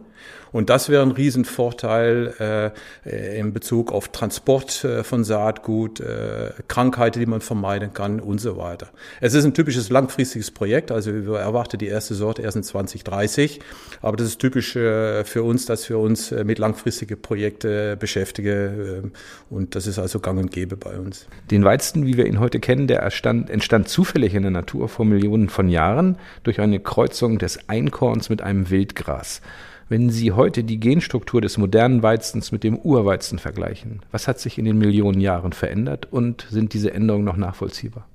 Und 0.51 0.70
das 0.70 0.89
wäre 0.89 1.01
ein 1.01 1.12
Riesenvorteil 1.12 2.74
äh, 3.05 3.39
in 3.39 3.53
Bezug 3.53 3.91
auf 3.91 4.10
Transport 4.10 4.84
äh, 4.84 5.03
von 5.03 5.24
Saatgut, 5.24 6.00
äh, 6.00 6.51
Krankheiten, 6.67 7.20
die 7.20 7.25
man 7.25 7.41
vermeiden 7.41 7.93
kann 7.93 8.20
und 8.20 8.39
so 8.39 8.58
weiter. 8.58 8.89
Es 9.22 9.34
ist 9.34 9.46
ein 9.46 9.53
typisches 9.53 9.89
langfristiges 9.89 10.51
Projekt, 10.51 10.91
also 10.91 11.13
wir 11.13 11.38
erwarten 11.38 11.77
die 11.77 11.88
erste 11.88 12.15
Sorte 12.15 12.41
erst 12.41 12.58
in 12.58 12.63
2030, 12.63 13.62
aber 14.01 14.17
das 14.17 14.27
ist 14.27 14.39
typisch 14.39 14.75
äh, 14.91 15.24
für 15.24 15.43
uns, 15.43 15.65
dass 15.65 15.89
wir 15.89 15.98
uns 15.98 16.31
äh, 16.31 16.43
mit 16.43 16.60
langfristigen 16.60 17.21
Projekten 17.21 17.98
beschäftigen 17.98 18.50
äh, 18.50 19.53
und 19.53 19.75
das 19.75 19.88
ist 19.88 20.00
also 20.00 20.19
gang 20.19 20.39
und 20.39 20.51
gäbe 20.51 20.77
bei 20.77 20.98
uns. 20.98 21.27
Den 21.50 21.63
Weizen, 21.63 22.05
wie 22.05 22.17
wir 22.17 22.25
ihn 22.25 22.39
heute 22.39 22.60
kennen, 22.60 22.88
der 22.88 23.03
entstand, 23.03 23.50
entstand 23.50 23.88
zufällig 23.88 24.33
in 24.33 24.43
der 24.43 24.51
Natur 24.51 24.89
vor 24.89 25.05
Millionen 25.05 25.50
von 25.50 25.69
Jahren 25.69 26.17
durch 26.43 26.60
eine 26.60 26.79
Kreuzung 26.79 27.38
des 27.38 27.69
Einkorns 27.69 28.29
mit 28.29 28.41
einem 28.41 28.69
Wildgras. 28.69 29.41
Wenn 29.89 30.10
Sie 30.10 30.31
heute 30.31 30.63
die 30.63 30.79
Genstruktur 30.79 31.41
des 31.41 31.57
modernen 31.57 32.01
Weizens 32.01 32.53
mit 32.53 32.63
dem 32.63 32.77
Urweizen 32.77 33.39
vergleichen, 33.39 34.00
was 34.12 34.27
hat 34.27 34.39
sich 34.39 34.57
in 34.57 34.63
den 34.63 34.77
Millionen 34.77 35.19
Jahren 35.19 35.51
verändert 35.51 36.07
und 36.10 36.48
sind 36.50 36.74
diese 36.74 36.93
Änderungen 36.93 37.25
noch 37.25 37.36
nachvollziehbar? 37.36 38.07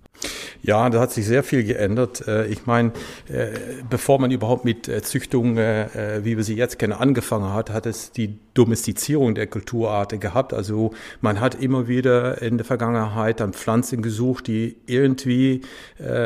Ja, 0.63 0.91
da 0.91 1.01
hat 1.01 1.13
sich 1.13 1.27
sehr 1.27 1.43
viel 1.43 1.65
geändert. 1.65 2.27
Äh, 2.27 2.47
ich 2.47 2.67
meine, 2.67 2.93
äh, 3.29 3.49
bevor 3.89 4.19
man 4.19 4.31
überhaupt 4.31 4.65
mit 4.65 4.89
äh, 4.89 5.03
Züchtung, 5.03 5.57
wie 5.57 6.37
wir 6.37 6.45
sie 6.45 6.57
jetzt 6.57 6.79
kennen, 6.79 6.93
angefangen 6.93 7.53
hat, 7.53 7.71
hat 7.71 7.87
es 7.87 8.11
die 8.11 8.39
Domestizierung 8.55 9.35
der 9.35 9.47
Kulturarten 9.47 10.19
gehabt. 10.19 10.53
Also 10.53 10.93
man 11.21 11.41
hat 11.41 11.55
immer 11.55 11.89
wieder 11.89 12.43
in 12.43 12.57
der 12.59 12.65
Vergangenheit 12.65 13.41
dann 13.41 13.53
Pflanzen 13.53 14.03
gesucht, 14.03 14.47
die 14.47 14.77
irgendwie 14.87 15.61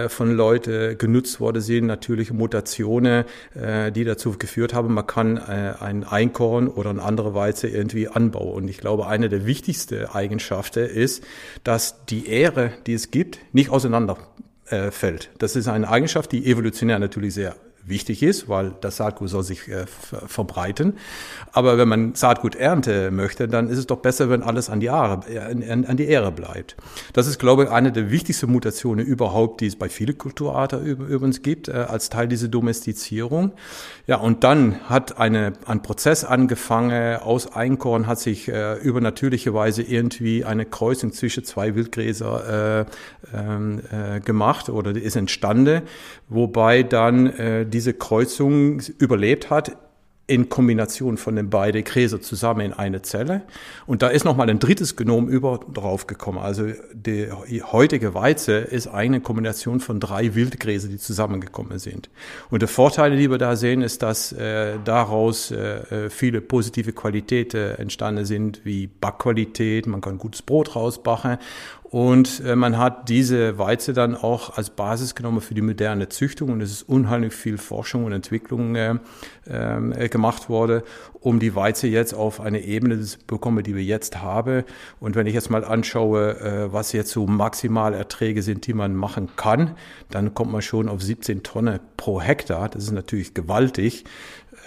von 0.09 0.33
Leuten 0.35 0.97
genutzt 0.97 1.41
worden 1.41 1.61
sind, 1.61 1.87
natürliche 1.87 2.33
Mutationen, 2.33 3.25
die 3.55 4.05
dazu 4.05 4.37
geführt 4.39 4.75
haben, 4.75 4.95
man 4.95 5.07
kann 5.07 5.39
ein 5.39 6.05
Einkorn 6.05 6.69
oder 6.69 6.91
eine 6.91 7.03
andere 7.03 7.35
Weize 7.35 7.69
irgendwie 7.69 8.09
anbauen. 8.09 8.55
Und 8.55 8.69
ich 8.69 8.79
glaube, 8.79 9.07
eine 9.07 9.29
der 9.29 9.45
wichtigsten 9.47 10.07
Eigenschaften 10.07 10.87
ist, 10.87 11.25
dass 11.65 12.05
die 12.07 12.29
Ehre, 12.29 12.73
die 12.87 12.95
es 12.95 13.11
gibt, 13.11 13.41
nicht 13.53 13.71
auseinander 13.81 14.17
äh. 14.67 14.91
Das 15.39 15.57
ist 15.57 15.69
eine 15.69 15.89
Eigenschaft, 15.89 16.33
die 16.33 16.47
evolutionär 16.47 16.99
natürlich 16.99 17.35
sehr 17.35 17.57
wichtig 17.85 18.23
ist, 18.23 18.49
weil 18.49 18.73
das 18.81 18.97
Saatgut 18.97 19.29
soll 19.29 19.43
sich 19.43 19.69
äh, 19.69 19.87
verbreiten. 20.27 20.95
Aber 21.53 21.79
wenn 21.79 21.89
man 21.89 22.15
Saatgut 22.15 22.55
ernten 22.55 23.15
möchte, 23.15 23.49
dann 23.49 23.69
ist 23.69 23.79
es 23.79 23.87
doch 23.87 23.99
besser, 23.99 24.31
wenn 24.31 24.43
alles 24.43 24.71
an 24.71 24.81
die, 24.81 24.91
Aare, 24.91 25.21
an, 25.41 25.85
an 25.85 25.97
die 25.97 26.07
Ähre 26.07 26.33
bleibt. 26.33 26.77
Das 27.13 27.27
ist, 27.27 27.39
glaube 27.39 27.65
ich, 27.65 27.71
eine 27.71 27.93
der 27.93 28.11
wichtigsten 28.11 28.51
Mutationen 28.51 29.05
überhaupt, 29.05 29.61
die 29.61 29.67
es 29.67 29.77
bei 29.77 29.89
vielen 29.89 30.17
Kulturarten 30.17 30.85
übrigens 30.85 31.43
gibt, 31.43 31.69
äh, 31.69 31.73
als 31.73 32.11
Teil 32.11 32.29
dieser 32.29 32.49
Domestizierung. 32.49 33.53
Ja, 34.07 34.17
und 34.17 34.45
dann 34.45 34.81
hat 34.89 35.19
eine, 35.19 35.53
ein 35.67 35.83
Prozess 35.83 36.25
angefangen. 36.25 37.17
Aus 37.17 37.55
Einkorn 37.55 38.07
hat 38.07 38.19
sich 38.21 38.49
äh, 38.49 38.75
übernatürliche 38.79 39.55
Weise 39.55 39.83
irgendwie 39.83 40.45
eine 40.45 40.67
Kreuzung 40.67 41.13
zwischen 41.13 41.45
zwei 41.45 41.75
Wildgräser 41.75 42.81
äh, 42.81 43.37
ähm, 43.37 43.81
äh, 43.91 44.21
gemacht 44.21 44.69
oder 44.69 44.91
ist 44.91 45.17
entstanden, 45.17 45.83
wobei 46.29 46.83
dann 46.83 47.27
äh, 47.27 47.67
diese 47.81 47.95
Kreuzung 47.95 48.81
überlebt 48.99 49.49
hat 49.49 49.75
in 50.27 50.51
Kombination 50.51 51.17
von 51.17 51.35
den 51.35 51.49
beiden 51.49 51.83
Gräser 51.83 52.21
zusammen 52.21 52.61
in 52.61 52.73
eine 52.73 53.01
Zelle. 53.03 53.43
Und 53.87 54.03
da 54.03 54.09
ist 54.09 54.25
nochmal 54.25 54.49
ein 54.51 54.61
drittes 54.61 54.95
Genom 54.95 55.29
über 55.29 55.59
drauf 55.73 56.07
gekommen. 56.07 56.39
Also 56.39 56.67
die 56.93 57.29
heutige 57.63 58.15
Weize 58.15 58.59
ist 58.59 58.87
eine 58.87 59.21
Kombination 59.21 59.81
von 59.81 59.99
drei 59.99 60.37
Wildgräser, 60.37 60.89
die 60.89 60.99
zusammengekommen 60.99 61.81
sind. 61.81 62.11
Und 62.51 62.61
der 62.61 62.69
Vorteil, 62.69 63.17
die 63.17 63.29
wir 63.29 63.39
da 63.39 63.57
sehen, 63.57 63.83
ist, 63.83 64.03
dass 64.03 64.31
äh, 64.31 64.79
daraus 64.85 65.51
äh, 65.51 66.11
viele 66.11 66.43
positive 66.43 66.93
Qualitäten 66.93 67.77
entstanden 67.77 68.27
sind, 68.27 68.61
wie 68.65 68.87
Backqualität, 68.87 69.89
man 69.89 70.03
kann 70.03 70.19
gutes 70.19 70.43
Brot 70.43 70.77
rausbachen 70.77 71.39
und 71.91 72.41
äh, 72.47 72.55
man 72.55 72.79
hat 72.79 73.09
diese 73.09 73.59
Weize 73.59 73.93
dann 73.93 74.15
auch 74.15 74.57
als 74.57 74.71
Basis 74.71 75.17
genommen 75.17 75.41
für 75.41 75.55
die 75.55 75.61
moderne 75.61 76.09
Züchtung 76.09 76.51
und 76.51 76.61
es 76.61 76.71
ist 76.71 76.89
unheimlich 76.89 77.33
viel 77.33 77.59
Forschung 77.59 78.05
und 78.05 78.13
Entwicklung 78.13 78.77
äh, 78.77 78.95
äh, 79.47 80.09
gemacht 80.09 80.49
worden, 80.49 80.83
um 81.19 81.41
die 81.41 81.57
Weize 81.57 81.89
jetzt 81.89 82.15
auf 82.15 82.41
eine 82.41 82.61
Ebene 82.61 83.01
zu 83.01 83.19
bekommen, 83.27 83.65
die 83.65 83.75
wir 83.75 83.83
jetzt 83.83 84.23
haben. 84.23 84.63
Und 85.01 85.17
wenn 85.17 85.27
ich 85.27 85.35
jetzt 85.35 85.51
mal 85.51 85.65
anschaue, 85.65 86.69
was 86.73 86.93
jetzt 86.93 87.11
so 87.11 87.27
Maximalerträge 87.27 88.43
sind, 88.43 88.67
die 88.67 88.73
man 88.73 88.95
machen 88.95 89.29
kann, 89.37 89.75
dann 90.09 90.33
kommt 90.33 90.53
man 90.53 90.63
schon 90.63 90.89
auf 90.89 91.03
17 91.03 91.43
Tonnen 91.43 91.81
pro 91.97 92.23
Hektar. 92.23 92.69
Das 92.69 92.85
ist 92.85 92.93
natürlich 92.93 93.35
gewaltig. 93.35 94.05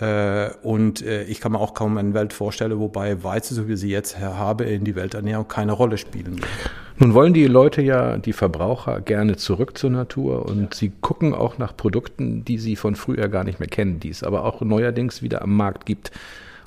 Äh, 0.04 0.50
und 0.64 1.02
äh, 1.02 1.24
ich 1.24 1.40
kann 1.40 1.54
mir 1.54 1.60
auch 1.60 1.74
kaum 1.74 1.98
eine 1.98 2.14
Welt 2.14 2.34
vorstellen, 2.34 2.78
wobei 2.80 3.24
Weizen, 3.24 3.56
so 3.56 3.68
wie 3.70 3.78
sie 3.78 3.90
jetzt 3.90 4.20
habe, 4.20 4.66
in 4.66 4.84
die 4.84 4.96
Welternährung 4.96 5.48
keine 5.48 5.72
Rolle 5.72 5.98
spielen 5.98 6.38
wird. 6.38 6.50
Nun 6.98 7.14
wollen 7.14 7.34
die 7.34 7.48
Leute 7.48 7.82
ja, 7.82 8.18
die 8.18 8.34
Verbraucher, 8.34 9.02
gerne 9.02 9.38
zurück 9.38 9.78
zur 9.78 9.92
Natur 9.92 10.46
und 10.46 10.74
sie 10.74 10.92
gucken 11.02 11.34
auch 11.34 11.58
nach 11.58 11.76
Produkten, 11.76 12.44
die 12.44 12.58
sie 12.58 12.76
von 12.76 12.96
früher 12.96 13.30
gar 13.30 13.44
nicht 13.44 13.60
mehr 13.60 13.70
kennen, 13.70 14.00
die 14.00 14.10
es 14.10 14.24
aber 14.24 14.44
auch 14.44 14.62
neuerdings 14.62 15.22
wieder 15.22 15.42
am 15.42 15.56
Markt 15.56 15.86
gibt. 15.86 16.12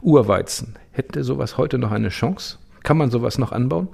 Urweizen. 0.02 0.75
Hätte 0.90 1.23
sowas 1.23 1.59
heute 1.59 1.78
noch 1.78 1.90
eine 1.90 2.09
Chance? 2.09 2.59
Kann 2.83 2.97
man 2.97 3.11
sowas 3.11 3.38
noch 3.38 3.52
anbauen? 3.52 3.88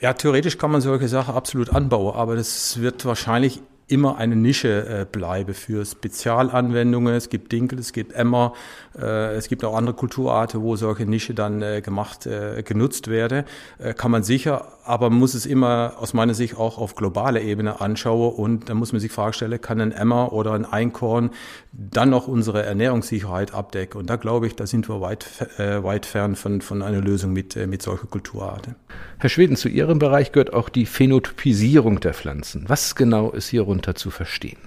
Ja, 0.00 0.14
theoretisch 0.14 0.56
kann 0.56 0.70
man 0.70 0.80
solche 0.80 1.08
Sachen 1.08 1.34
absolut 1.34 1.70
anbauen, 1.70 2.14
aber 2.16 2.36
das 2.36 2.80
wird 2.80 3.04
wahrscheinlich 3.04 3.60
immer 3.92 4.16
eine 4.16 4.34
Nische 4.34 4.86
äh, 4.86 5.04
bleibe 5.04 5.52
für 5.52 5.84
Spezialanwendungen. 5.84 7.14
Es 7.14 7.28
gibt 7.28 7.52
Dinkel, 7.52 7.78
es 7.78 7.92
gibt 7.92 8.12
Emmer, 8.12 8.54
äh, 8.98 9.34
es 9.34 9.48
gibt 9.48 9.64
auch 9.64 9.76
andere 9.76 9.94
Kulturarten, 9.94 10.62
wo 10.62 10.76
solche 10.76 11.04
Nische 11.04 11.34
dann 11.34 11.60
äh, 11.60 11.82
gemacht, 11.82 12.26
äh, 12.26 12.62
genutzt 12.62 13.08
werde. 13.08 13.44
Äh, 13.78 13.92
kann 13.92 14.10
man 14.10 14.22
sicher, 14.22 14.66
aber 14.84 15.10
man 15.10 15.18
muss 15.18 15.34
es 15.34 15.46
immer 15.46 15.94
aus 15.98 16.14
meiner 16.14 16.34
Sicht 16.34 16.56
auch 16.56 16.78
auf 16.78 16.94
globaler 16.94 17.40
Ebene 17.40 17.80
anschauen 17.80 18.34
und 18.34 18.68
da 18.68 18.74
muss 18.74 18.92
man 18.92 19.00
sich 19.00 19.10
die 19.10 19.14
Frage 19.14 19.34
stellen, 19.34 19.60
kann 19.60 19.80
ein 19.80 19.92
Emmer 19.92 20.32
oder 20.32 20.52
ein 20.52 20.64
Einkorn 20.64 21.30
dann 21.72 22.10
noch 22.10 22.28
unsere 22.28 22.62
Ernährungssicherheit 22.62 23.54
abdecken? 23.54 24.00
Und 24.00 24.10
da 24.10 24.16
glaube 24.16 24.46
ich, 24.46 24.56
da 24.56 24.66
sind 24.66 24.88
wir 24.88 25.00
weit, 25.00 25.26
äh, 25.58 25.82
weit 25.82 26.06
fern 26.06 26.36
von, 26.36 26.60
von 26.60 26.82
einer 26.82 27.00
Lösung 27.00 27.32
mit, 27.32 27.56
äh, 27.56 27.66
mit 27.66 27.82
solchen 27.82 28.10
Kulturarten. 28.10 28.74
Herr 29.18 29.30
Schweden, 29.30 29.56
zu 29.56 29.68
Ihrem 29.68 29.98
Bereich 29.98 30.32
gehört 30.32 30.52
auch 30.52 30.68
die 30.68 30.86
Phänotypisierung 30.86 32.00
der 32.00 32.14
Pflanzen. 32.14 32.64
Was 32.68 32.94
genau 32.94 33.30
ist 33.30 33.48
hierunter 33.48 33.94
zu 33.94 34.10
verstehen? 34.10 34.58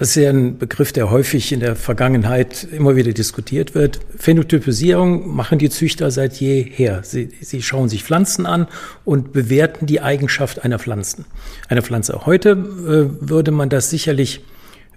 Das 0.00 0.16
ist 0.16 0.22
ja 0.22 0.30
ein 0.30 0.56
Begriff, 0.56 0.94
der 0.94 1.10
häufig 1.10 1.52
in 1.52 1.60
der 1.60 1.76
Vergangenheit 1.76 2.66
immer 2.72 2.96
wieder 2.96 3.12
diskutiert 3.12 3.74
wird. 3.74 4.00
Phänotypisierung 4.16 5.36
machen 5.36 5.58
die 5.58 5.68
Züchter 5.68 6.10
seit 6.10 6.40
jeher. 6.40 7.02
Sie, 7.04 7.28
sie 7.42 7.60
schauen 7.60 7.90
sich 7.90 8.02
Pflanzen 8.02 8.46
an 8.46 8.66
und 9.04 9.34
bewerten 9.34 9.84
die 9.84 10.00
Eigenschaft 10.00 10.64
einer 10.64 10.78
Pflanze. 10.78 11.26
Einer 11.68 11.82
Pflanze. 11.82 12.24
Heute 12.24 12.52
äh, 12.52 13.28
würde 13.28 13.50
man 13.50 13.68
das 13.68 13.90
sicherlich 13.90 14.42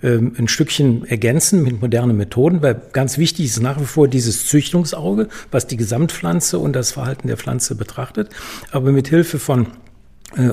ähm, 0.04 0.36
ein 0.38 0.48
Stückchen 0.48 1.04
ergänzen 1.06 1.64
mit 1.64 1.82
modernen 1.82 2.16
Methoden, 2.16 2.62
weil 2.62 2.82
ganz 2.94 3.18
wichtig 3.18 3.48
ist 3.48 3.62
nach 3.62 3.82
wie 3.82 3.86
vor 3.86 4.08
dieses 4.08 4.46
Züchtungsauge, 4.46 5.28
was 5.52 5.68
die 5.68 5.76
Gesamtpflanze 5.76 6.60
und 6.60 6.72
das 6.78 6.94
Verhalten 6.94 7.28
der 7.28 7.36
Pflanze 7.36 7.76
betrachtet. 7.76 8.30
Aber 8.72 8.94
mit 8.94 9.10
Hilfe 9.10 9.38
von 9.38 9.68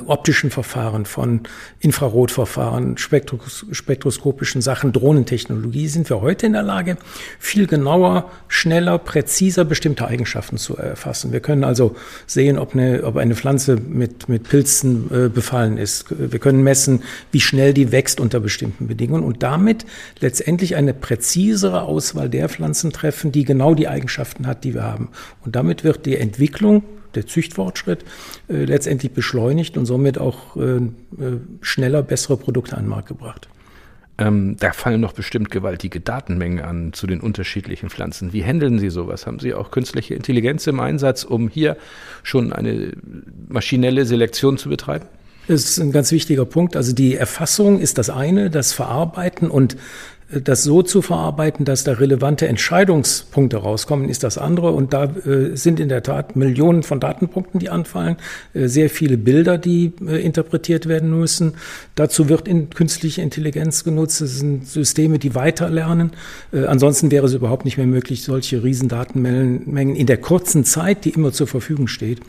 optischen 0.07 0.51
Verfahren, 0.51 1.07
von 1.07 1.41
Infrarotverfahren, 1.81 2.99
Spektros 2.99 3.67
spektroskopischen 3.71 4.61
Sachen, 4.61 4.93
Drohnentechnologie 4.93 5.89
sind 5.89 6.09
wir 6.11 6.21
heute 6.21 6.47
in 6.47 6.53
der 6.53 6.63
Lage, 6.63 6.97
viel 7.39 7.67
genauer, 7.67 8.31
schneller, 8.49 8.99
präziser 8.99 9.65
bestimmte 9.65 10.07
Eigenschaften 10.07 10.59
zu 10.59 10.77
erfassen. 10.77 11.33
Wir 11.33 11.41
können 11.41 11.65
also 11.65 11.97
sehen, 12.27 12.59
ob 12.59 12.75
eine, 12.75 13.05
ob 13.05 13.17
eine 13.17 13.35
Pflanze 13.35 13.77
mit, 13.77 14.29
mit 14.29 14.49
Pilzen 14.49 15.11
äh, 15.11 15.29
befallen 15.29 15.79
ist. 15.79 16.07
Wir 16.11 16.39
können 16.39 16.63
messen, 16.63 17.03
wie 17.33 17.41
schnell 17.41 17.73
die 17.73 17.93
wächst 17.93 18.21
unter 18.21 18.41
bestimmten 18.41 18.87
Bedingungen 18.87 19.25
und 19.25 19.43
damit 19.43 19.87
letztendlich 20.21 20.77
eine 20.77 20.95
präzisere 20.95 21.83
Auswahl 21.83 22.29
der 22.29 22.49
Pflanzen 22.49 22.93
treffen, 22.93 23.33
die 23.33 23.45
genau 23.45 23.75
die 23.75 23.89
Eigenschaften 23.89 24.47
hat, 24.47 24.65
die 24.65 24.75
wir 24.75 24.83
haben. 24.83 25.09
Und 25.45 25.57
damit 25.57 25.85
wird 25.85 26.07
die 26.07 26.17
Entwicklung 26.17 26.83
der 27.15 27.27
Züchtfortschritt 27.27 28.05
äh, 28.49 28.65
letztendlich 28.65 29.13
beschleunigt 29.13 29.77
und 29.77 29.87
somit 29.87 30.19
auch 30.19 30.57
äh, 30.57 30.77
äh, 30.77 30.81
schneller 31.61 32.03
bessere 32.03 32.37
Produkte 32.37 32.77
an 32.77 32.85
den 32.85 32.91
Markt 32.91 33.09
gebracht. 33.09 33.49
Ähm, 34.21 34.57
da 34.59 34.73
fallen 34.73 35.01
noch 35.01 35.15
bestimmt 35.15 35.51
gewaltige 35.51 35.99
Datenmengen 36.01 36.61
an 36.61 36.93
zu 36.93 37.07
den 37.07 37.21
unterschiedlichen 37.21 37.89
Pflanzen. 37.89 38.35
Wie 38.35 38.45
handeln 38.45 38.79
Sie 38.79 38.91
sowas? 38.91 39.27
Haben 39.27 39.39
Sie 39.39 39.55
auch 39.55 39.71
künstliche 39.71 40.15
Intelligenz 40.15 40.67
im 40.67 40.79
Einsatz, 40.79 41.25
um 41.25 41.49
hier 41.49 41.79
schon 42.23 42.53
eine 42.53 42.93
maschinelle 43.49 44.05
Selektion 44.05 44.59
zu 44.59 44.69
betreiben? 44.69 45.07
Das 45.49 45.65
ist 45.65 45.79
ein 45.81 45.91
ganz 45.91 46.13
wichtiger 46.13 46.45
Punkt. 46.45 46.77
Also 46.77 46.93
die 46.93 47.17
Erfassung 47.17 47.81
ist 47.81 47.97
das 47.97 48.11
eine, 48.11 48.51
das 48.51 48.73
Verarbeiten 48.75 49.51
und 49.51 49.77
das 50.31 50.63
so 50.63 50.83
zu 50.83 51.03
verarbeiten, 51.03 51.65
dass 51.65 51.83
da 51.83 51.93
relevante 51.93 52.47
Entscheidungspunkte 52.47 53.57
rauskommen, 53.57 54.09
ist 54.09 54.23
das 54.23 54.39
andere. 54.39 54.71
Und 54.71 54.93
da 54.93 55.05
äh, 55.05 55.57
sind 55.57 55.81
in 55.81 55.89
der 55.89 56.03
Tat 56.03 56.37
Millionen 56.37 56.85
von 56.85 57.01
Datenpunkten, 57.01 57.59
die 57.59 57.69
anfallen, 57.69 58.17
äh, 58.55 58.69
sehr 58.69 58.91
viele 58.91 59.17
Bilder, 59.17 59.59
die 59.59 59.93
äh, 60.07 60.25
interpretiert 60.25 60.87
werden 60.87 61.19
müssen. 61.19 61.55
Dazu 61.97 62.29
wird 62.29 62.47
in 62.47 62.71
künstliche 62.71 63.23
Intelligenz 63.23 63.83
genutzt. 63.83 64.21
Das 64.21 64.39
sind 64.39 64.69
Systeme, 64.69 65.19
die 65.19 65.35
weiterlernen. 65.35 66.13
Äh, 66.53 66.67
ansonsten 66.67 67.11
wäre 67.11 67.27
es 67.27 67.35
überhaupt 67.35 67.65
nicht 67.65 67.77
mehr 67.77 67.87
möglich, 67.87 68.23
solche 68.23 68.63
Riesendatenmengen 68.63 69.97
in 69.97 70.07
der 70.07 70.19
kurzen 70.19 70.65
Zeit, 70.65 71.05
die 71.05 71.11
immer 71.11 71.33
zur 71.33 71.49
Verfügung 71.49 71.89
steht, 71.89 72.21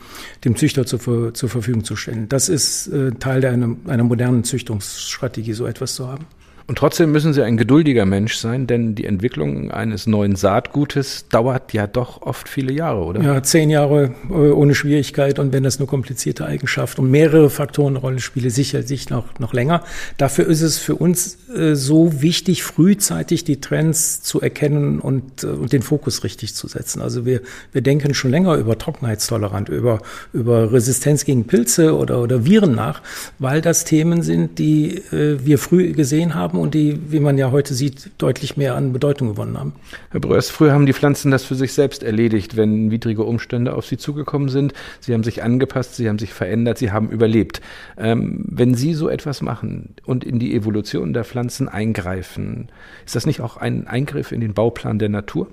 dem 0.44 0.56
Züchter 0.56 0.86
zur, 0.86 1.34
zur 1.34 1.48
Verfügung 1.48 1.84
zu 1.84 1.94
stellen. 1.94 2.28
Das 2.28 2.48
ist 2.48 2.88
äh, 2.88 3.12
Teil 3.12 3.44
einer, 3.44 3.76
einer 3.86 4.04
modernen 4.04 4.42
Züchtungsstrategie, 4.42 5.52
so 5.52 5.66
etwas 5.66 5.94
zu 5.94 6.08
haben. 6.08 6.26
Und 6.66 6.78
trotzdem 6.78 7.12
müssen 7.12 7.32
Sie 7.32 7.42
ein 7.42 7.56
geduldiger 7.56 8.06
Mensch 8.06 8.36
sein, 8.36 8.66
denn 8.66 8.94
die 8.94 9.04
Entwicklung 9.04 9.70
eines 9.70 10.06
neuen 10.06 10.36
Saatgutes 10.36 11.28
dauert 11.28 11.72
ja 11.72 11.86
doch 11.86 12.22
oft 12.22 12.48
viele 12.48 12.72
Jahre, 12.72 13.04
oder? 13.04 13.22
Ja, 13.22 13.42
zehn 13.42 13.70
Jahre 13.70 14.14
äh, 14.30 14.32
ohne 14.32 14.74
Schwierigkeit 14.74 15.38
und 15.38 15.52
wenn 15.52 15.62
das 15.62 15.78
nur 15.78 15.88
komplizierte 15.88 16.46
Eigenschaft 16.46 16.98
und 16.98 17.10
mehrere 17.10 17.50
Faktoren 17.50 17.94
eine 17.94 17.98
Rolle 17.98 18.20
spielen, 18.20 18.50
sicherlich 18.50 19.10
noch, 19.10 19.38
noch 19.38 19.52
länger. 19.52 19.82
Dafür 20.18 20.46
ist 20.46 20.62
es 20.62 20.78
für 20.78 20.94
uns 20.94 21.38
so 21.74 22.22
wichtig, 22.22 22.62
frühzeitig 22.62 23.44
die 23.44 23.60
Trends 23.60 24.22
zu 24.22 24.40
erkennen 24.40 25.00
und, 25.00 25.44
äh, 25.44 25.48
und 25.48 25.72
den 25.72 25.82
Fokus 25.82 26.24
richtig 26.24 26.54
zu 26.54 26.68
setzen. 26.68 27.02
Also 27.02 27.26
wir, 27.26 27.40
wir 27.72 27.82
denken 27.82 28.14
schon 28.14 28.30
länger 28.30 28.56
über 28.56 28.78
Trockenheitstolerant, 28.78 29.68
über, 29.68 30.00
über 30.32 30.72
Resistenz 30.72 31.24
gegen 31.24 31.44
Pilze 31.44 31.96
oder, 31.96 32.20
oder 32.22 32.44
Viren 32.44 32.74
nach, 32.74 33.02
weil 33.38 33.60
das 33.60 33.84
Themen 33.84 34.22
sind, 34.22 34.58
die 34.58 34.96
äh, 35.12 35.38
wir 35.44 35.58
früh 35.58 35.92
gesehen 35.92 36.34
haben 36.34 36.58
und 36.58 36.74
die, 36.74 36.98
wie 37.08 37.20
man 37.20 37.38
ja 37.38 37.50
heute 37.50 37.74
sieht, 37.74 38.10
deutlich 38.18 38.56
mehr 38.56 38.74
an 38.74 38.92
Bedeutung 38.92 39.28
gewonnen 39.28 39.58
haben. 39.58 39.72
Herr 40.10 40.20
Bröers, 40.20 40.50
früher 40.50 40.72
haben 40.72 40.86
die 40.86 40.92
Pflanzen 40.92 41.30
das 41.30 41.44
für 41.44 41.54
sich 41.54 41.72
selbst 41.72 42.02
erledigt, 42.02 42.56
wenn 42.56 42.90
widrige 42.90 43.24
Umstände 43.24 43.74
auf 43.74 43.86
sie 43.86 43.96
zugekommen 43.96 44.48
sind. 44.48 44.72
Sie 45.00 45.12
haben 45.14 45.24
sich 45.24 45.42
angepasst, 45.42 45.96
sie 45.96 46.08
haben 46.08 46.18
sich 46.18 46.32
verändert, 46.32 46.78
sie 46.78 46.90
haben 46.90 47.10
überlebt. 47.10 47.60
Ähm, 47.96 48.44
wenn 48.48 48.74
Sie 48.74 48.94
so 48.94 49.08
etwas 49.08 49.42
machen 49.42 49.94
und 50.04 50.24
in 50.24 50.38
die 50.38 50.54
Evolution 50.54 51.12
der 51.12 51.24
Pflanzen 51.24 51.41
eingreifen, 51.68 52.70
ist 53.04 53.16
das 53.16 53.26
nicht 53.26 53.40
auch 53.40 53.56
ein 53.56 53.86
Eingriff 53.86 54.32
in 54.32 54.40
den 54.40 54.54
Bauplan 54.54 54.98
der 54.98 55.08
Natur? 55.08 55.48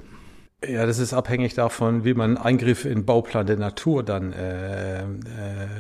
Ja, 0.68 0.86
das 0.86 1.00
ist 1.00 1.14
abhängig 1.14 1.54
davon, 1.54 2.04
wie 2.04 2.14
man 2.14 2.38
Eingriffe 2.38 2.90
in 2.90 3.06
Bauplan 3.06 3.48
der 3.48 3.56
Natur 3.56 4.04
dann 4.04 4.34
äh, 4.34 5.04
äh, 5.04 5.06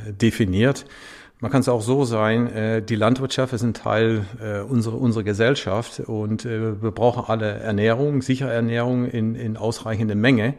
definiert. 0.09 0.85
Man 1.41 1.51
kann 1.51 1.61
es 1.61 1.69
auch 1.69 1.81
so 1.81 2.05
sein, 2.05 2.47
äh, 2.47 2.81
die 2.81 2.95
Landwirtschaft 2.95 3.53
ist 3.53 3.63
ein 3.63 3.73
Teil 3.73 4.25
äh, 4.41 4.59
unserer, 4.59 4.99
unserer 4.99 5.23
Gesellschaft 5.23 5.99
und 6.01 6.45
äh, 6.45 6.81
wir 6.81 6.91
brauchen 6.91 7.23
alle 7.27 7.59
Ernährung, 7.59 8.21
sichere 8.21 8.51
Ernährung 8.51 9.05
in, 9.05 9.35
in 9.35 9.57
ausreichender 9.57 10.15
Menge. 10.15 10.55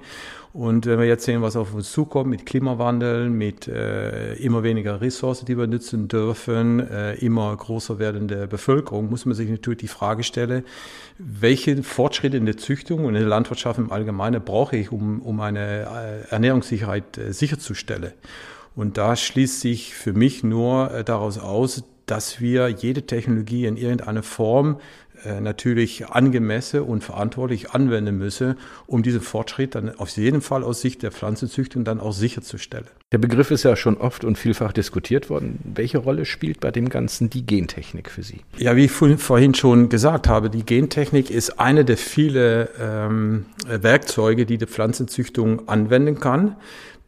Und 0.53 0.87
wenn 0.87 0.99
wir 0.99 1.07
jetzt 1.07 1.25
sehen, 1.25 1.43
was 1.43 1.55
auf 1.55 1.75
uns 1.75 1.93
zukommt 1.93 2.29
mit 2.29 2.45
Klimawandel, 2.45 3.31
mit 3.31 3.69
äh, 3.69 4.35
immer 4.35 4.65
weniger 4.65 5.01
Ressourcen, 5.01 5.47
die 5.47 5.57
wir 5.57 5.69
nutzen 5.69 6.09
dürfen, 6.09 6.81
äh, 6.81 7.15
immer 7.15 7.57
größer 7.57 8.01
werdende 8.01 8.49
Bevölkerung, 8.49 9.11
muss 9.11 9.27
man 9.27 9.37
sich 9.37 9.49
natürlich 9.49 9.79
die 9.79 9.89
Frage 9.89 10.25
stellen, 10.25 10.65
welche 11.19 11.85
Fortschritte 11.85 12.37
in 12.37 12.47
der 12.47 12.57
Züchtung 12.57 13.05
und 13.05 13.15
in 13.15 13.21
der 13.21 13.29
Landwirtschaft 13.29 13.79
im 13.79 13.93
Allgemeinen 13.93 14.43
brauche 14.43 14.77
ich, 14.77 14.91
um, 14.91 15.23
um 15.23 15.41
eine 15.41 16.25
äh, 16.29 16.31
Ernährungssicherheit 16.33 17.17
äh, 17.17 17.33
sicherzustellen. 17.33 18.13
Und 18.75 18.99
da 18.99 19.15
schließt 19.15 19.61
sich 19.61 19.95
für 19.95 20.13
mich 20.13 20.43
nur 20.43 20.93
äh, 20.93 21.05
daraus 21.05 21.39
aus, 21.39 21.85
dass 22.07 22.41
wir 22.41 22.69
jede 22.69 23.03
Technologie 23.03 23.67
in 23.67 23.77
irgendeiner 23.77 24.25
Form 24.25 24.81
natürlich 25.41 26.09
angemessen 26.09 26.81
und 26.81 27.05
verantwortlich 27.05 27.73
anwenden 27.73 28.19
müsse, 28.19 28.57
um 28.87 29.03
diesen 29.03 29.21
Fortschritt 29.21 29.75
dann 29.75 29.95
auf 29.99 30.11
jeden 30.11 30.41
Fall 30.41 30.65
aus 30.65 30.81
Sicht 30.81 31.03
der 31.03 31.13
Pflanzenzüchtung 31.13 31.85
dann 31.85 32.01
auch 32.01 32.13
sicherzustellen. 32.13 32.87
Der 33.13 33.19
Begriff 33.19 33.51
ist 33.51 33.65
ja 33.65 33.75
schon 33.75 33.97
oft 33.97 34.25
und 34.25 34.39
vielfach 34.39 34.73
diskutiert 34.73 35.31
worden. 35.31 35.59
Welche 35.65 35.99
Rolle 35.99 36.25
spielt 36.25 36.61
bei 36.61 36.71
dem 36.71 36.89
Ganzen 36.89 37.29
die 37.29 37.45
Gentechnik 37.45 38.09
für 38.09 38.23
Sie? 38.23 38.41
Ja, 38.57 38.77
wie 38.77 38.85
ich 38.85 38.93
vorhin 38.93 39.55
schon 39.55 39.89
gesagt 39.89 40.29
habe, 40.29 40.49
die 40.49 40.65
Gentechnik 40.65 41.31
ist 41.31 41.59
eine 41.59 41.85
der 41.85 41.97
vielen 41.97 42.69
ähm, 42.81 43.47
Werkzeuge, 43.67 44.47
die 44.47 44.59
die 44.59 44.67
Pflanzenzüchtung 44.67 45.69
anwenden 45.69 46.21
kann. 46.21 46.57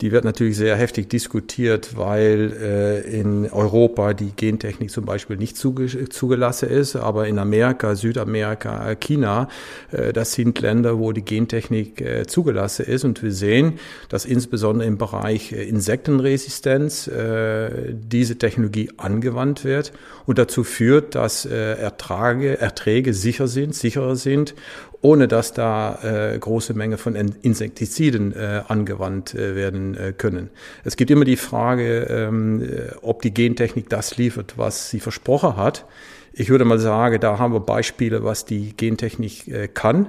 Die 0.00 0.10
wird 0.10 0.24
natürlich 0.24 0.56
sehr 0.56 0.74
heftig 0.76 1.08
diskutiert, 1.08 1.96
weil 1.96 2.52
äh, 2.60 3.20
in 3.20 3.48
Europa 3.48 4.14
die 4.14 4.32
Gentechnik 4.34 4.90
zum 4.90 5.04
Beispiel 5.04 5.36
nicht 5.36 5.56
zuge 5.56 6.08
zugelassen 6.08 6.68
ist, 6.68 6.96
aber 6.96 7.28
in 7.28 7.38
Amerika, 7.38 7.94
Südamerika, 7.94 8.96
China, 8.96 9.48
äh, 9.92 10.12
das 10.12 10.32
sind 10.32 10.60
Länder, 10.60 10.98
wo 10.98 11.12
die 11.12 11.24
Gentechnik 11.24 12.00
äh, 12.00 12.26
zugelassen 12.26 12.86
ist. 12.86 13.04
Und 13.04 13.22
wir 13.22 13.32
sehen, 13.32 13.74
dass 14.08 14.24
insbesondere 14.24 14.88
im 14.88 14.98
Bereich 14.98 15.52
äh, 15.52 15.68
Insektenresistenz 15.68 17.06
äh, 17.06 17.92
diese 17.92 18.38
Technologie 18.38 18.90
angewandt 18.96 19.64
wird 19.64 19.92
und 20.26 20.38
dazu 20.38 20.64
führt, 20.64 21.14
dass 21.14 21.44
äh, 21.44 21.74
Ertrage, 21.74 22.58
Erträge 22.58 23.14
sicher 23.14 23.46
sind, 23.46 23.74
sicherer 23.74 24.16
sind 24.16 24.54
ohne 25.02 25.26
dass 25.28 25.52
da 25.52 25.98
äh, 26.02 26.38
große 26.38 26.74
Menge 26.74 26.96
von 26.96 27.16
Insektiziden 27.16 28.32
äh, 28.34 28.62
angewandt 28.68 29.34
äh, 29.34 29.56
werden 29.56 29.96
äh, 29.96 30.12
können. 30.16 30.48
Es 30.84 30.96
gibt 30.96 31.10
immer 31.10 31.24
die 31.24 31.36
Frage, 31.36 32.06
ähm, 32.08 32.62
äh, 32.62 32.94
ob 33.02 33.20
die 33.20 33.34
Gentechnik 33.34 33.88
das 33.90 34.16
liefert, 34.16 34.54
was 34.56 34.90
sie 34.90 35.00
versprochen 35.00 35.56
hat. 35.56 35.84
Ich 36.32 36.48
würde 36.48 36.64
mal 36.64 36.78
sagen, 36.78 37.20
da 37.20 37.38
haben 37.38 37.52
wir 37.52 37.60
Beispiele, 37.60 38.24
was 38.24 38.44
die 38.44 38.74
Gentechnik 38.76 39.48
äh, 39.48 39.68
kann. 39.68 40.08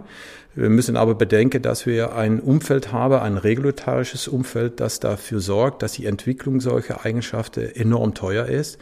Wir 0.56 0.70
müssen 0.70 0.96
aber 0.96 1.16
bedenken, 1.16 1.64
dass 1.64 1.88
wir 1.88 2.16
ein 2.16 2.40
Umfeld 2.40 2.92
haben, 2.92 3.16
ein 3.16 3.38
regulatorisches 3.38 4.28
Umfeld, 4.28 4.80
das 4.80 5.00
dafür 5.00 5.40
sorgt, 5.40 5.82
dass 5.82 5.94
die 5.94 6.06
Entwicklung 6.06 6.62
solcher 6.62 7.03
Eigenschaften 7.03 7.62
enorm 7.74 8.14
teuer 8.14 8.46
ist. 8.46 8.77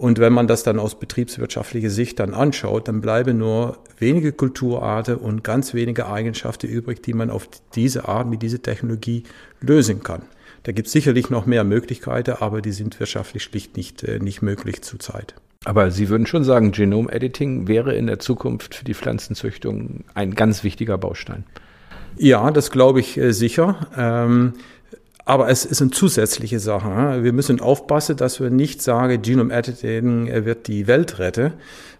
Und 0.00 0.18
wenn 0.18 0.32
man 0.32 0.46
das 0.46 0.62
dann 0.62 0.78
aus 0.78 0.98
betriebswirtschaftlicher 0.98 1.90
Sicht 1.90 2.20
dann 2.20 2.32
anschaut, 2.32 2.88
dann 2.88 3.02
bleiben 3.02 3.36
nur 3.36 3.76
wenige 3.98 4.32
Kulturarten 4.32 5.16
und 5.16 5.44
ganz 5.44 5.74
wenige 5.74 6.06
Eigenschaften 6.06 6.68
übrig, 6.68 7.02
die 7.02 7.12
man 7.12 7.28
auf 7.28 7.46
diese 7.74 8.08
Art 8.08 8.26
mit 8.26 8.40
dieser 8.40 8.62
Technologie 8.62 9.24
lösen 9.60 10.02
kann. 10.02 10.22
Da 10.62 10.72
gibt 10.72 10.86
es 10.86 10.92
sicherlich 10.94 11.28
noch 11.28 11.44
mehr 11.44 11.64
Möglichkeiten, 11.64 12.36
aber 12.40 12.62
die 12.62 12.72
sind 12.72 12.98
wirtschaftlich 12.98 13.42
schlicht 13.42 13.76
nicht, 13.76 14.02
äh, 14.02 14.20
nicht 14.20 14.40
möglich 14.40 14.80
zurzeit. 14.80 15.34
Aber 15.66 15.90
Sie 15.90 16.08
würden 16.08 16.24
schon 16.24 16.44
sagen, 16.44 16.72
Genome-Editing 16.72 17.68
wäre 17.68 17.94
in 17.94 18.06
der 18.06 18.20
Zukunft 18.20 18.74
für 18.74 18.86
die 18.86 18.94
Pflanzenzüchtung 18.94 20.04
ein 20.14 20.34
ganz 20.34 20.64
wichtiger 20.64 20.96
Baustein. 20.96 21.44
Ja, 22.16 22.50
das 22.50 22.70
glaube 22.70 23.00
ich 23.00 23.18
äh, 23.18 23.32
sicher. 23.32 23.86
Aber 25.30 25.48
es 25.48 25.64
ist 25.64 25.80
eine 25.80 25.92
zusätzliche 25.92 26.58
Sache. 26.58 27.22
Wir 27.22 27.32
müssen 27.32 27.60
aufpassen, 27.60 28.16
dass 28.16 28.40
wir 28.40 28.50
nicht 28.50 28.82
sagen, 28.82 29.22
Genome 29.22 29.54
Editing 29.54 30.26
wird 30.44 30.66
die 30.66 30.88
Welt 30.88 31.20
retten. 31.20 31.52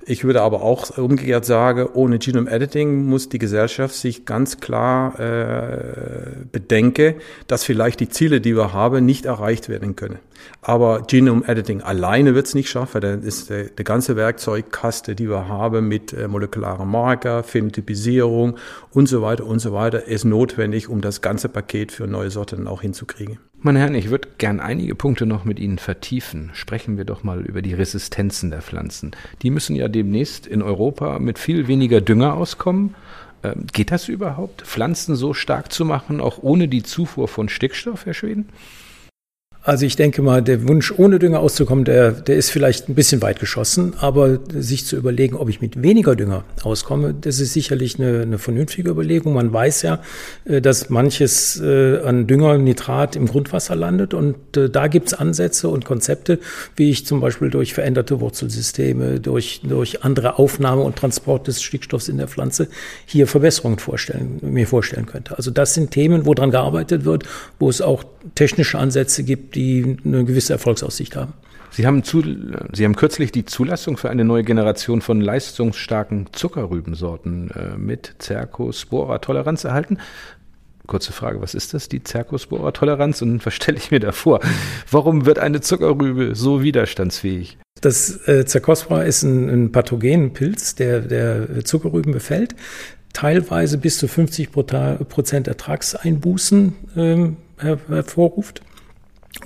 Ich 0.06 0.24
würde 0.24 0.42
aber 0.42 0.62
auch 0.62 0.96
umgekehrt 0.96 1.44
sagen, 1.44 1.86
ohne 1.92 2.18
Genome 2.18 2.50
Editing 2.50 3.04
muss 3.04 3.28
die 3.28 3.38
Gesellschaft 3.38 3.94
sich 3.94 4.24
ganz 4.24 4.58
klar 4.58 5.18
äh, 5.20 6.44
bedenken, 6.50 7.14
dass 7.46 7.64
vielleicht 7.64 8.00
die 8.00 8.08
Ziele, 8.08 8.40
die 8.40 8.56
wir 8.56 8.72
haben, 8.72 9.04
nicht 9.04 9.26
erreicht 9.26 9.68
werden 9.68 9.96
können. 9.96 10.18
Aber 10.62 11.02
Genome 11.02 11.46
Editing 11.46 11.82
alleine 11.82 12.34
wird 12.34 12.46
es 12.46 12.54
nicht 12.54 12.70
schaffen. 12.70 13.00
Dann 13.02 13.22
ist 13.22 13.50
der, 13.50 13.64
der 13.64 13.84
ganze 13.84 14.16
Werkzeugkaste, 14.16 15.14
die 15.14 15.28
wir 15.28 15.48
haben 15.48 15.86
mit 15.86 16.12
äh, 16.12 16.28
molekularen 16.28 16.88
Marker, 16.88 17.42
Phänotypisierung 17.42 18.56
und 18.92 19.06
so 19.06 19.20
weiter 19.20 19.44
und 19.44 19.58
so 19.58 19.72
weiter, 19.72 20.06
ist 20.06 20.24
notwendig, 20.24 20.88
um 20.88 21.02
das 21.02 21.20
ganze 21.20 21.48
Paket 21.50 21.92
für 21.92 22.06
neue 22.06 22.30
Sorten 22.30 22.66
auch 22.66 22.80
hinzukriegen. 22.80 23.38
Meine 23.62 23.78
Herren, 23.80 23.94
ich 23.94 24.08
würde 24.08 24.26
gern 24.38 24.58
einige 24.58 24.94
Punkte 24.94 25.26
noch 25.26 25.44
mit 25.44 25.58
Ihnen 25.58 25.76
vertiefen. 25.76 26.48
Sprechen 26.54 26.96
wir 26.96 27.04
doch 27.04 27.24
mal 27.24 27.42
über 27.42 27.60
die 27.60 27.74
Resistenzen 27.74 28.50
der 28.50 28.62
Pflanzen. 28.62 29.10
Die 29.42 29.50
müssen 29.50 29.76
ja 29.76 29.88
demnächst 29.88 30.46
in 30.46 30.62
Europa 30.62 31.18
mit 31.18 31.38
viel 31.38 31.68
weniger 31.68 32.00
Dünger 32.00 32.32
auskommen. 32.32 32.94
Ähm, 33.42 33.66
geht 33.70 33.90
das 33.90 34.08
überhaupt, 34.08 34.62
Pflanzen 34.62 35.14
so 35.14 35.34
stark 35.34 35.72
zu 35.72 35.84
machen, 35.84 36.22
auch 36.22 36.38
ohne 36.40 36.68
die 36.68 36.82
Zufuhr 36.82 37.28
von 37.28 37.50
Stickstoff, 37.50 38.06
Herr 38.06 38.14
Schweden? 38.14 38.48
Also 39.62 39.84
ich 39.84 39.94
denke 39.94 40.22
mal, 40.22 40.40
der 40.40 40.66
Wunsch, 40.66 40.90
ohne 40.96 41.18
Dünger 41.18 41.40
auszukommen, 41.40 41.84
der, 41.84 42.12
der 42.12 42.36
ist 42.36 42.50
vielleicht 42.50 42.88
ein 42.88 42.94
bisschen 42.94 43.20
weit 43.20 43.40
geschossen, 43.40 43.92
aber 44.00 44.38
sich 44.54 44.86
zu 44.86 44.96
überlegen, 44.96 45.36
ob 45.36 45.50
ich 45.50 45.60
mit 45.60 45.82
weniger 45.82 46.16
Dünger 46.16 46.44
auskomme, 46.62 47.12
das 47.12 47.40
ist 47.40 47.52
sicherlich 47.52 47.98
eine, 47.98 48.22
eine 48.22 48.38
vernünftige 48.38 48.88
Überlegung. 48.88 49.34
Man 49.34 49.52
weiß 49.52 49.82
ja, 49.82 50.00
äh, 50.46 50.62
dass 50.62 50.88
manches 50.88 51.60
äh, 51.60 51.98
an 51.98 52.26
Dünger, 52.26 52.56
Nitrat 52.56 53.16
im 53.16 53.26
Grundwasser 53.26 53.76
landet 53.76 54.14
und 54.14 54.56
äh, 54.56 54.70
da 54.70 54.88
gibt's 54.88 55.12
Ansätze 55.12 55.68
und 55.68 55.84
Konzepte, 55.84 56.38
wie 56.76 56.88
ich 56.88 57.04
zum 57.04 57.20
Beispiel 57.20 57.50
durch 57.50 57.74
veränderte 57.74 58.18
Wurzelsysteme, 58.18 59.20
durch, 59.20 59.60
durch 59.62 60.04
andere 60.04 60.38
Aufnahme 60.38 60.80
und 60.80 60.96
Transport 60.96 61.48
des 61.48 61.60
Stickstoffs 61.60 62.08
in 62.08 62.16
der 62.16 62.28
Pflanze 62.28 62.68
hier 63.04 63.26
Verbesserungen 63.26 63.78
vorstellen, 63.78 64.38
mir 64.40 64.66
vorstellen 64.66 65.04
könnte. 65.04 65.36
Also 65.36 65.50
das 65.50 65.74
sind 65.74 65.90
Themen, 65.90 66.24
wo 66.24 66.32
dran 66.32 66.50
gearbeitet 66.50 67.04
wird, 67.04 67.24
wo 67.58 67.68
es 67.68 67.82
auch 67.82 68.04
technische 68.34 68.78
Ansätze 68.78 69.22
gibt, 69.22 69.49
die 69.54 69.96
eine 70.04 70.24
gewisse 70.24 70.52
Erfolgsaussicht 70.52 71.16
haben. 71.16 71.32
Sie 71.70 71.86
haben, 71.86 72.02
zu, 72.02 72.22
Sie 72.72 72.84
haben 72.84 72.96
kürzlich 72.96 73.30
die 73.30 73.44
Zulassung 73.44 73.96
für 73.96 74.10
eine 74.10 74.24
neue 74.24 74.42
Generation 74.42 75.00
von 75.00 75.20
leistungsstarken 75.20 76.26
Zuckerrübensorten 76.32 77.50
äh, 77.52 77.78
mit 77.78 78.16
Cercospora-Toleranz 78.20 79.64
erhalten. 79.64 79.98
Kurze 80.88 81.12
Frage, 81.12 81.40
was 81.40 81.54
ist 81.54 81.72
das, 81.72 81.88
die 81.88 82.02
Cercospora-Toleranz 82.02 83.22
und 83.22 83.46
was 83.46 83.54
stelle 83.54 83.78
ich 83.78 83.92
mir 83.92 84.00
da 84.00 84.10
vor? 84.10 84.40
Warum 84.90 85.26
wird 85.26 85.38
eine 85.38 85.60
Zuckerrübe 85.60 86.34
so 86.34 86.62
widerstandsfähig? 86.62 87.58
Das 87.80 88.16
äh, 88.26 88.44
Cercospora 88.44 89.04
ist 89.04 89.22
ein, 89.22 89.48
ein 89.48 89.72
Pathogenpilz, 89.72 90.74
der, 90.74 91.00
der 91.00 91.64
Zuckerrüben 91.64 92.12
befällt, 92.12 92.56
teilweise 93.12 93.78
bis 93.78 93.98
zu 93.98 94.08
50 94.08 94.50
Prozent 94.50 95.46
Ertragseinbußen 95.46 96.72
ähm, 96.96 97.36
hervorruft 97.58 98.62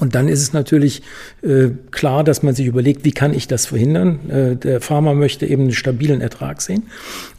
Und 0.00 0.14
dann 0.14 0.26
ist 0.26 0.42
es 0.42 0.52
natürlich 0.52 1.02
äh, 1.42 1.68
klar, 1.92 2.24
dass 2.24 2.42
man 2.42 2.54
sich 2.54 2.66
überlegt, 2.66 3.04
wie 3.04 3.12
kann 3.12 3.32
ich 3.32 3.46
das 3.46 3.66
verhindern? 3.66 4.28
Äh, 4.28 4.56
der 4.56 4.80
Farmer 4.80 5.14
möchte 5.14 5.46
eben 5.46 5.62
einen 5.62 5.72
stabilen 5.72 6.20
Ertrag 6.20 6.62
sehen. 6.62 6.84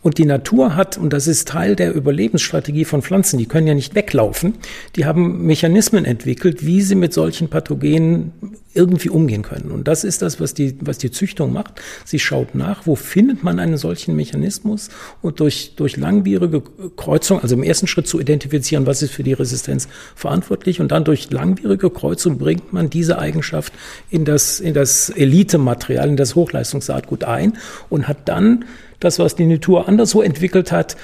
Und 0.02 0.18
die 0.18 0.26
Natur 0.26 0.76
hat, 0.76 0.98
und 0.98 1.12
das 1.12 1.28
ist 1.28 1.50
Teil 1.50 1.76
der 1.76 1.94
Überlebensstrategie 1.94 2.86
von 2.86 3.02
Pflanzen, 3.02 3.38
die 3.40 3.46
können 3.46 3.68
ja 3.68 3.74
nicht 3.74 3.94
weglaufen, 3.94 4.54
die 4.96 5.06
haben 5.06 5.46
Mechanismen 5.46 6.06
entwickelt, 6.06 6.66
wie 6.66 6.82
sie 6.82 6.96
mit 6.96 7.14
solchen 7.14 7.50
Pathogenen 7.50 8.32
irgendwie 8.76 9.10
umgehen 9.10 9.42
können. 9.42 9.72
Und 9.72 9.88
das 9.88 10.04
ist 10.04 10.22
das, 10.22 10.40
was 10.40 10.54
die, 10.54 10.78
was 10.82 10.98
die 10.98 11.12
Züchtung 11.12 11.54
macht. 11.54 11.82
Sie 12.04 12.20
schaut 12.20 12.56
nach, 12.56 12.86
wo 12.86 12.96
findet 12.96 13.44
man 13.44 13.60
einen 13.60 13.78
solchen 13.78 14.16
Mechanismus 14.16 14.90
und 15.22 15.40
durch, 15.40 15.76
durch 15.76 15.98
langwierige 15.98 16.62
Kreuzung, 16.96 17.42
also 17.42 17.56
im 17.56 17.64
ersten 17.64 17.88
Schritt 17.88 18.08
zu 18.08 18.20
identifizieren, 18.20 18.86
was 18.86 19.02
ist 19.02 19.12
für 19.12 19.24
die 19.24 19.34
Resistenz 19.34 19.88
verantwortlich 20.16 20.82
und 20.82 20.92
dann 20.92 21.04
durch 21.04 21.32
langwierige 21.32 21.90
Kreuzung 21.90 22.38
bringt 22.38 22.74
man 22.74 22.90
diese 22.90 23.18
Eigenschaft 23.18 23.74
in 24.10 24.26
das, 24.26 24.60
in 24.60 24.74
das 24.74 25.10
Elite-Material, 25.10 26.10
in 26.10 26.18
das 26.18 26.36
Hochleistungssaatgut 26.36 27.24
ein 27.24 27.54
und 27.90 28.08
hat 28.08 28.28
dann 28.28 28.66
das, 29.00 29.20
was 29.20 29.36
die 29.36 29.46
Natur 29.46 29.88
anderswo 29.88 30.22
entwickelt 30.22 30.72
hat, 30.72 30.96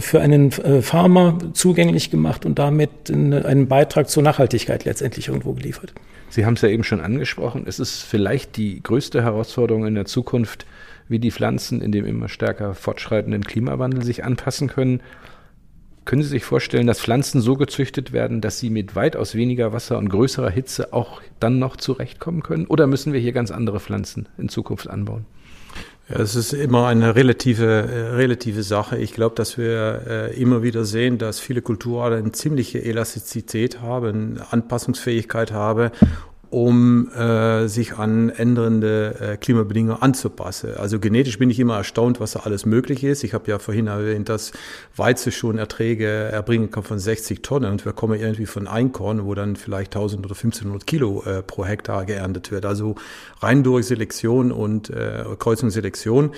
für 0.00 0.20
einen 0.20 0.52
äh, 0.52 0.82
Farmer 0.82 1.38
zugänglich 1.52 2.10
gemacht 2.10 2.44
und 2.44 2.58
damit 2.58 3.10
einen 3.10 3.68
Beitrag 3.68 4.08
zur 4.08 4.22
Nachhaltigkeit 4.22 4.84
letztendlich 4.84 5.28
irgendwo 5.28 5.52
geliefert. 5.52 5.92
Sie 6.28 6.44
haben 6.44 6.54
es 6.54 6.62
ja 6.62 6.68
eben 6.68 6.84
schon 6.84 7.00
angesprochen. 7.00 7.64
Es 7.66 7.78
ist 7.78 8.02
vielleicht 8.02 8.56
die 8.56 8.82
größte 8.82 9.22
Herausforderung 9.22 9.86
in 9.86 9.94
der 9.94 10.06
Zukunft, 10.06 10.66
wie 11.08 11.18
die 11.18 11.30
Pflanzen 11.30 11.80
in 11.80 11.92
dem 11.92 12.04
immer 12.04 12.28
stärker 12.28 12.74
fortschreitenden 12.74 13.44
Klimawandel 13.44 14.02
sich 14.02 14.24
anpassen 14.24 14.68
können. 14.68 15.00
Können 16.04 16.22
Sie 16.22 16.28
sich 16.28 16.44
vorstellen, 16.44 16.86
dass 16.86 17.00
Pflanzen 17.00 17.40
so 17.40 17.56
gezüchtet 17.56 18.12
werden, 18.12 18.40
dass 18.40 18.60
sie 18.60 18.70
mit 18.70 18.94
weitaus 18.94 19.34
weniger 19.34 19.72
Wasser 19.72 19.98
und 19.98 20.08
größerer 20.08 20.50
Hitze 20.50 20.92
auch 20.92 21.20
dann 21.40 21.58
noch 21.58 21.76
zurechtkommen 21.76 22.42
können? 22.42 22.66
Oder 22.66 22.86
müssen 22.86 23.12
wir 23.12 23.18
hier 23.18 23.32
ganz 23.32 23.50
andere 23.50 23.80
Pflanzen 23.80 24.28
in 24.38 24.48
Zukunft 24.48 24.88
anbauen? 24.88 25.26
Ja, 26.08 26.20
es 26.20 26.36
ist 26.36 26.52
immer 26.52 26.86
eine 26.86 27.16
relative, 27.16 27.64
äh, 27.64 28.14
relative 28.14 28.62
Sache. 28.62 28.96
Ich 28.96 29.12
glaube, 29.12 29.34
dass 29.34 29.58
wir 29.58 30.02
äh, 30.06 30.40
immer 30.40 30.62
wieder 30.62 30.84
sehen, 30.84 31.18
dass 31.18 31.40
viele 31.40 31.62
Kulturarten 31.62 32.18
eine 32.18 32.32
ziemliche 32.32 32.82
Elastizität 32.84 33.80
haben, 33.80 34.40
Anpassungsfähigkeit 34.50 35.50
haben 35.50 35.90
um 36.50 37.10
äh, 37.12 37.68
sich 37.68 37.96
an 37.98 38.30
ändernde 38.30 39.16
äh, 39.20 39.36
Klimabedingungen 39.36 40.00
anzupassen. 40.00 40.74
Also 40.76 40.98
genetisch 41.00 41.38
bin 41.38 41.50
ich 41.50 41.58
immer 41.58 41.76
erstaunt, 41.76 42.20
was 42.20 42.32
da 42.32 42.40
alles 42.40 42.66
möglich 42.66 43.04
ist. 43.04 43.24
Ich 43.24 43.34
habe 43.34 43.50
ja 43.50 43.58
vorhin 43.58 43.88
erwähnt, 43.88 44.28
dass 44.28 44.52
Weizen 44.94 45.32
schon 45.32 45.58
Erträge 45.58 46.06
erbringen 46.06 46.70
kann 46.70 46.82
von 46.82 46.98
60 46.98 47.42
Tonnen 47.42 47.72
und 47.72 47.84
wir 47.84 47.92
kommen 47.92 48.18
irgendwie 48.20 48.46
von 48.46 48.68
Einkorn, 48.68 49.24
wo 49.24 49.34
dann 49.34 49.56
vielleicht 49.56 49.94
1000 49.94 50.24
oder 50.24 50.34
1500 50.34 50.86
Kilo 50.86 51.22
äh, 51.24 51.42
pro 51.42 51.64
Hektar 51.64 52.04
geerntet 52.04 52.50
wird. 52.50 52.64
Also 52.64 52.94
rein 53.40 53.62
durch 53.62 53.86
Selektion 53.86 54.52
und 54.52 54.90
äh, 54.90 55.24
Kreuzungsselektion 55.38 56.32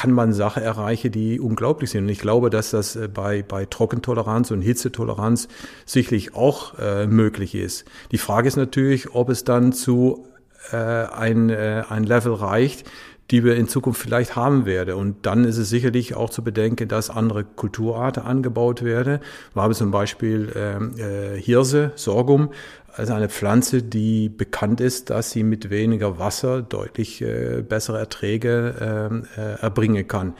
kann 0.00 0.12
man 0.12 0.32
Sachen 0.32 0.62
erreichen, 0.62 1.12
die 1.12 1.38
unglaublich 1.38 1.90
sind. 1.90 2.04
Und 2.04 2.08
ich 2.08 2.20
glaube, 2.20 2.48
dass 2.48 2.70
das 2.70 2.96
äh, 2.96 3.06
bei, 3.06 3.42
bei 3.42 3.66
Trockentoleranz 3.66 4.50
und 4.50 4.62
Hitzetoleranz 4.62 5.48
sicherlich 5.84 6.34
auch 6.34 6.78
äh, 6.78 7.06
möglich 7.06 7.54
ist. 7.54 7.84
Die 8.10 8.16
Frage 8.16 8.48
ist 8.48 8.56
natürlich, 8.56 9.14
ob 9.14 9.28
es 9.28 9.44
dann 9.44 9.74
zu 9.74 10.26
äh, 10.72 10.76
ein, 10.76 11.50
äh, 11.50 11.82
ein 11.90 12.04
Level 12.04 12.32
reicht, 12.32 12.86
die 13.30 13.44
wir 13.44 13.56
in 13.56 13.68
Zukunft 13.68 14.00
vielleicht 14.00 14.36
haben 14.36 14.64
werden. 14.64 14.94
Und 14.94 15.26
dann 15.26 15.44
ist 15.44 15.58
es 15.58 15.68
sicherlich 15.68 16.14
auch 16.14 16.30
zu 16.30 16.42
bedenken, 16.42 16.88
dass 16.88 17.10
andere 17.10 17.44
Kulturarten 17.44 18.22
angebaut 18.22 18.82
werden. 18.82 19.20
Wir 19.52 19.62
haben 19.62 19.74
zum 19.74 19.90
Beispiel 19.90 20.50
ähm, 20.56 20.94
äh, 20.98 21.38
Hirse, 21.38 21.92
Sorghum, 21.94 22.50
also 22.96 23.12
eine 23.12 23.28
Pflanze, 23.28 23.82
die 23.82 24.28
bekannt 24.28 24.80
ist, 24.80 25.10
dass 25.10 25.30
sie 25.30 25.42
mit 25.42 25.70
weniger 25.70 26.18
Wasser 26.18 26.62
deutlich 26.62 27.22
äh, 27.22 27.62
bessere 27.62 27.98
Erträge 27.98 28.74
ähm, 28.80 29.24
äh, 29.36 29.60
erbringen 29.60 30.06
kann. 30.08 30.34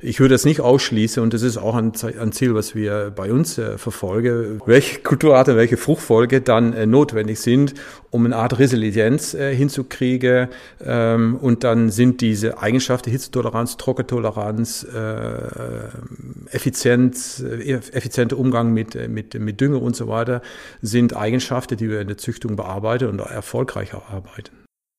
Ich 0.00 0.20
würde 0.20 0.34
es 0.34 0.44
nicht 0.44 0.60
ausschließen 0.60 1.22
und 1.22 1.34
das 1.34 1.42
ist 1.42 1.56
auch 1.56 1.74
ein, 1.74 1.92
ein 2.20 2.32
Ziel, 2.32 2.54
was 2.54 2.74
wir 2.74 3.12
bei 3.14 3.32
uns 3.32 3.58
äh, 3.58 3.78
verfolgen, 3.78 4.60
welche 4.66 5.00
Kulturarten, 5.00 5.56
welche 5.56 5.76
Fruchtfolge 5.76 6.40
dann 6.40 6.72
äh, 6.72 6.86
notwendig 6.86 7.40
sind, 7.40 7.74
um 8.16 8.24
eine 8.24 8.36
Art 8.36 8.58
Resilienz 8.58 9.34
äh, 9.34 9.54
hinzukriegen. 9.54 10.48
Ähm, 10.84 11.36
und 11.36 11.62
dann 11.64 11.90
sind 11.90 12.22
diese 12.22 12.58
Eigenschaften, 12.58 13.10
Hitzetoleranz, 13.10 13.76
Trockentoleranz, 13.76 14.84
äh, 14.84 16.50
Effizienz, 16.50 17.40
äh, 17.40 17.72
effizienter 17.72 18.38
Umgang 18.38 18.72
mit, 18.72 18.96
äh, 18.96 19.06
mit, 19.06 19.38
mit 19.38 19.60
Dünger 19.60 19.82
und 19.82 19.94
so 19.94 20.08
weiter, 20.08 20.40
sind 20.80 21.14
Eigenschaften, 21.14 21.76
die 21.76 21.90
wir 21.90 22.00
in 22.00 22.08
der 22.08 22.16
Züchtung 22.16 22.56
bearbeiten 22.56 23.08
und 23.08 23.20
erfolgreich 23.20 23.92
arbeiten. 23.94 24.56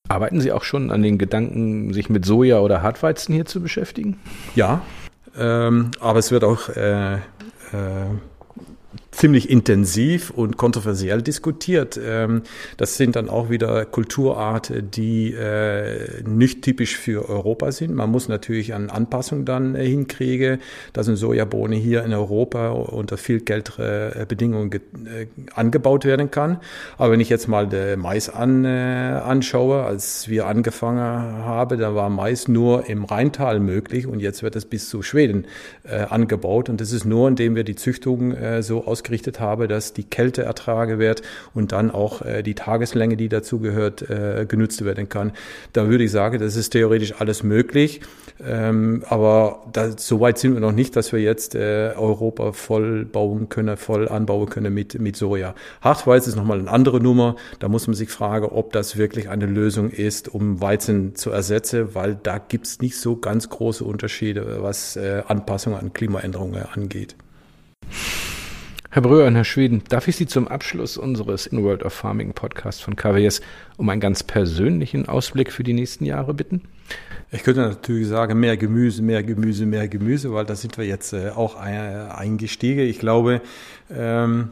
Arbeiten 0.07 0.39
Sie 0.39 0.51
auch 0.51 0.63
schon 0.63 0.91
an 0.91 1.01
den 1.01 1.17
Gedanken, 1.17 1.91
sich 1.91 2.09
mit 2.09 2.23
Soja 2.23 2.59
oder 2.59 2.81
Hartweizen 2.81 3.33
hier 3.33 3.45
zu 3.45 3.61
beschäftigen? 3.61 4.19
Ja, 4.55 4.81
ähm, 5.37 5.91
aber 5.99 6.19
es 6.19 6.31
wird 6.31 6.43
auch 6.43 6.69
äh, 6.69 7.15
äh, 7.15 7.19
ziemlich 9.17 9.49
intensiv 9.49 10.29
und 10.29 10.57
kontroversiell 10.57 11.23
diskutiert. 11.23 11.99
Ähm, 12.03 12.43
das 12.77 12.97
sind 12.97 13.15
dann 13.15 13.29
auch 13.29 13.49
wieder 13.49 13.85
Kulturarten, 13.85 14.91
die 14.91 15.33
äh, 15.33 16.21
nicht 16.23 16.61
typisch 16.61 16.97
für 16.97 17.27
Europa 17.27 17.71
sind. 17.71 17.95
Man 17.95 18.11
muss 18.11 18.27
natürlich 18.27 18.75
an 18.75 18.91
Anpassung 18.91 19.43
dann 19.43 19.73
äh, 19.73 19.87
hinkriegen, 19.87 20.59
dass 20.93 21.07
eine 21.07 21.17
Sojabohne 21.17 21.75
hier 21.75 22.03
in 22.03 22.13
Europa 22.13 22.69
unter 22.69 23.17
viel 23.17 23.39
kältere 23.39 24.25
Bedingungen 24.27 24.69
angebaut 25.55 26.05
werden 26.05 26.29
kann. 26.29 26.59
Aber 26.97 27.11
wenn 27.11 27.19
ich 27.19 27.29
jetzt 27.29 27.47
mal 27.47 27.67
den 27.67 27.99
Mais 27.99 28.29
an, 28.29 28.65
anschaue, 28.65 29.83
als 29.83 30.27
wir 30.27 30.45
angefangen 30.45 30.99
haben, 30.99 31.79
da 31.79 31.95
war 31.95 32.09
Mais 32.09 32.47
nur 32.47 32.87
im 32.87 33.05
Rheintal 33.05 33.59
möglich 33.59 34.05
und 34.05 34.19
jetzt 34.19 34.43
wird 34.43 34.55
es 34.55 34.65
bis 34.65 34.89
zu 34.89 35.01
Schweden 35.01 35.45
angebaut 35.83 36.69
und 36.69 36.81
das 36.81 36.91
ist 36.91 37.05
nur, 37.05 37.27
indem 37.27 37.55
wir 37.55 37.63
die 37.63 37.75
Züchtung 37.75 38.35
so 38.61 38.85
ausgerichtet 38.85 39.06
ausgerichtet 39.07 39.39
habe, 39.39 39.67
dass 39.67 39.93
die 39.93 40.03
Kälte 40.03 40.43
ertrage 40.43 40.99
wird 40.99 41.21
und 41.53 41.71
dann 41.71 41.91
auch 41.91 42.21
äh, 42.21 42.43
die 42.43 42.55
Tageslänge, 42.55 43.15
die 43.15 43.29
dazu 43.29 43.59
gehört, 43.59 44.01
äh, 44.09 44.45
genutzt 44.47 44.83
werden 44.83 45.07
kann. 45.07 45.31
Da 45.71 45.87
würde 45.87 46.03
ich 46.03 46.11
sagen, 46.11 46.39
das 46.39 46.55
ist 46.57 46.71
theoretisch 46.71 47.13
alles 47.19 47.43
möglich. 47.43 48.01
Ähm, 48.45 49.03
aber 49.07 49.63
da, 49.71 49.97
so 49.97 50.19
weit 50.19 50.37
sind 50.37 50.53
wir 50.53 50.59
noch 50.59 50.73
nicht, 50.73 50.95
dass 50.95 51.13
wir 51.13 51.19
jetzt 51.19 51.55
äh, 51.55 51.93
Europa 51.95 52.51
voll 52.51 53.05
bauen 53.05 53.47
können, 53.49 53.77
voll 53.77 54.09
anbauen 54.09 54.49
können 54.49 54.73
mit, 54.73 54.99
mit 54.99 55.15
Soja. 55.15 55.55
Hartweizen 55.81 56.29
ist 56.29 56.35
nochmal 56.35 56.59
eine 56.59 56.69
andere 56.69 56.99
Nummer. 56.99 57.37
Da 57.59 57.69
muss 57.69 57.87
man 57.87 57.95
sich 57.95 58.09
fragen, 58.09 58.45
ob 58.45 58.73
das 58.73 58.97
wirklich 58.97 59.29
eine 59.29 59.45
Lösung 59.45 59.89
ist, 59.89 60.27
um 60.27 60.61
Weizen 60.61 61.15
zu 61.15 61.31
ersetzen, 61.31 61.95
weil 61.95 62.17
da 62.21 62.37
gibt 62.37 62.67
es 62.67 62.81
nicht 62.81 62.97
so 62.97 63.15
ganz 63.15 63.49
große 63.49 63.83
Unterschiede, 63.83 64.61
was 64.61 64.97
äh, 64.97 65.23
Anpassungen 65.27 65.79
an 65.79 65.93
Klimaänderungen 65.93 66.63
angeht. 66.73 67.15
Herr 68.89 69.01
Bröhr 69.01 69.27
und 69.27 69.35
Herr 69.35 69.43
Schweden, 69.43 69.83
darf 69.89 70.07
ich 70.07 70.15
Sie 70.15 70.27
zum 70.27 70.47
Abschluss 70.47 70.95
unseres 70.95 71.45
In 71.45 71.61
World 71.61 71.83
of 71.83 71.91
Farming 71.91 72.31
Podcasts 72.31 72.81
von 72.81 72.95
KWS 72.95 73.41
um 73.75 73.89
einen 73.89 73.99
ganz 73.99 74.23
persönlichen 74.23 75.09
Ausblick 75.09 75.51
für 75.51 75.63
die 75.63 75.73
nächsten 75.73 76.05
Jahre 76.05 76.33
bitten? 76.33 76.61
Ich 77.29 77.43
könnte 77.43 77.59
natürlich 77.61 78.07
sagen, 78.07 78.39
mehr 78.39 78.55
Gemüse, 78.55 79.03
mehr 79.03 79.23
Gemüse, 79.23 79.65
mehr 79.65 79.89
Gemüse, 79.89 80.31
weil 80.31 80.45
da 80.45 80.55
sind 80.55 80.77
wir 80.77 80.85
jetzt 80.85 81.11
äh, 81.11 81.31
auch 81.31 81.57
eingestiegen. 81.57 82.79
Ich 82.79 82.99
glaube, 82.99 83.41
ähm, 83.93 84.51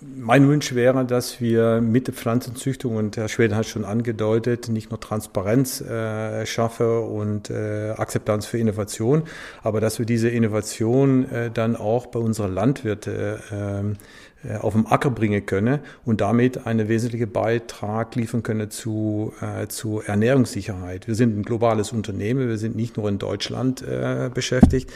mein 0.00 0.46
Wunsch 0.48 0.74
wäre, 0.74 1.04
dass 1.04 1.40
wir 1.40 1.80
mit 1.80 2.06
der 2.06 2.14
Pflanzenzüchtung, 2.14 2.96
und 2.96 3.16
Herr 3.16 3.28
Schweden 3.28 3.56
hat 3.56 3.66
schon 3.66 3.84
angedeutet, 3.84 4.68
nicht 4.68 4.90
nur 4.90 5.00
Transparenz 5.00 5.80
äh, 5.80 6.44
schaffen 6.44 6.86
und 6.86 7.50
äh, 7.50 7.90
Akzeptanz 7.96 8.46
für 8.46 8.58
Innovation, 8.58 9.22
aber 9.62 9.80
dass 9.80 9.98
wir 9.98 10.06
diese 10.06 10.28
Innovation 10.28 11.30
äh, 11.30 11.50
dann 11.50 11.76
auch 11.76 12.06
bei 12.06 12.18
unseren 12.18 12.52
Landwirten 12.52 13.38
ähm, 13.50 13.96
äh, 14.44 14.56
auf 14.56 14.74
dem 14.74 14.86
Acker 14.86 15.10
bringen 15.10 15.46
können 15.46 15.80
und 16.04 16.20
damit 16.20 16.66
einen 16.66 16.88
wesentlichen 16.88 17.32
Beitrag 17.32 18.14
liefern 18.16 18.42
können 18.42 18.70
zu, 18.70 19.32
äh, 19.40 19.66
zu 19.66 20.02
Ernährungssicherheit. 20.04 21.08
Wir 21.08 21.14
sind 21.14 21.38
ein 21.38 21.42
globales 21.42 21.92
Unternehmen, 21.92 22.48
wir 22.48 22.58
sind 22.58 22.76
nicht 22.76 22.96
nur 22.96 23.08
in 23.08 23.18
Deutschland 23.18 23.82
äh, 23.82 24.30
beschäftigt. 24.32 24.90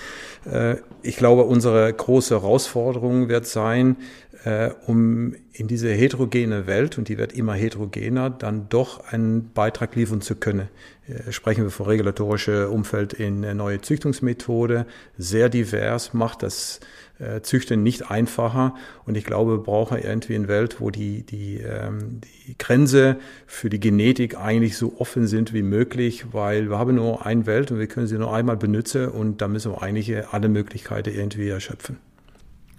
Äh, 0.44 0.76
ich 1.02 1.16
glaube, 1.16 1.44
unsere 1.44 1.90
große 1.92 2.34
Herausforderung 2.34 3.28
wird 3.28 3.46
sein, 3.46 3.96
äh, 4.44 4.70
um 4.86 5.34
in 5.52 5.68
diese 5.68 5.90
heterogene 5.90 6.66
Welt, 6.66 6.96
und 6.98 7.08
die 7.08 7.18
wird 7.18 7.32
immer 7.32 7.54
heterogener, 7.54 8.30
dann 8.30 8.68
doch 8.68 9.12
einen 9.12 9.52
Beitrag 9.52 9.94
liefern 9.96 10.20
zu 10.20 10.34
können. 10.34 10.68
Äh, 11.06 11.32
sprechen 11.32 11.64
wir 11.64 11.70
von 11.70 11.86
regulatorischem 11.86 12.70
Umfeld 12.70 13.12
in 13.12 13.40
neue 13.56 13.80
Züchtungsmethode, 13.80 14.86
sehr 15.18 15.48
divers, 15.48 16.14
macht 16.14 16.42
das 16.42 16.80
äh, 17.18 17.42
Züchten 17.42 17.82
nicht 17.82 18.10
einfacher. 18.10 18.74
Und 19.04 19.16
ich 19.16 19.24
glaube, 19.24 19.58
wir 19.58 19.62
brauchen 19.62 19.98
irgendwie 19.98 20.36
eine 20.36 20.48
Welt, 20.48 20.80
wo 20.80 20.90
die, 20.90 21.22
die, 21.22 21.58
ähm, 21.58 22.20
die 22.46 22.56
Grenze 22.56 23.16
für 23.46 23.68
die 23.68 23.80
Genetik 23.80 24.38
eigentlich 24.38 24.76
so 24.76 24.94
offen 24.98 25.26
sind 25.26 25.52
wie 25.52 25.62
möglich, 25.62 26.32
weil 26.32 26.70
wir 26.70 26.78
haben 26.78 26.94
nur 26.94 27.26
eine 27.26 27.44
Welt 27.44 27.70
und 27.70 27.78
wir 27.78 27.88
können 27.88 28.06
sie 28.06 28.16
nur 28.16 28.34
einmal 28.34 28.56
benutzen 28.56 29.08
und 29.08 29.42
da 29.42 29.48
müssen 29.48 29.72
wir 29.72 29.82
eigentlich 29.82 30.26
alle 30.28 30.48
Möglichkeiten 30.48 31.14
irgendwie 31.14 31.48
erschöpfen. 31.48 31.98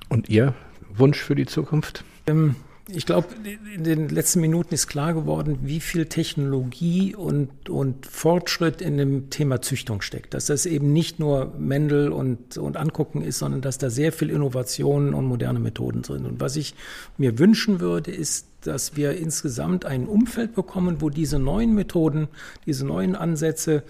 Und 0.10 0.28
Ihr 0.28 0.56
Wunsch 0.97 1.19
für 1.19 1.36
die 1.36 1.45
Zukunft? 1.45 2.04
Ähm, 2.27 2.56
Ich 2.93 3.06
glaube, 3.06 3.27
in 3.75 3.84
den 3.84 4.10
letzten 4.10 4.41
Minuten 4.41 4.73
ist 4.73 4.88
klar 4.88 5.13
geworden, 5.13 5.60
wie 5.62 5.80
viel 5.80 6.08
Technologie 6.08 7.15
und, 7.15 7.69
und 7.69 8.06
Fortschritt 8.06 8.82
in 8.82 8.97
dem 8.97 9.30
Thema 9.30 9.62
Züchtung 9.62 10.01
steckt. 10.01 10.34
Dass 10.34 10.47
das 10.47 10.65
eben 10.65 10.91
nicht 10.91 11.19
nur 11.19 11.54
Mendel 11.58 12.12
und, 12.12 12.58
und 12.58 12.75
Angucken 12.75 13.21
ist, 13.21 13.39
sondern 13.39 13.62
dass 13.62 13.77
da 13.77 13.89
sehr 13.89 14.12
viel 14.12 14.30
Innovationen 14.30 15.13
und 15.13 15.25
moderne 15.25 15.60
Methoden 15.60 16.04
sind. 16.04 16.25
Und 16.25 16.41
was 16.41 16.56
ich 16.58 16.73
mir 17.17 17.39
wünschen 17.39 17.80
würde, 17.80 18.12
ist, 18.12 18.47
dass 18.62 18.97
wir 18.97 19.15
insgesamt 19.15 19.86
ein 19.86 20.06
Umfeld 20.06 20.54
bekommen, 20.54 20.97
wo 20.99 21.10
diese 21.10 21.39
neuen 21.39 21.73
Methoden, 21.73 22.27
diese 22.65 22.86
neuen 22.86 23.15
Ansätze 23.15 23.84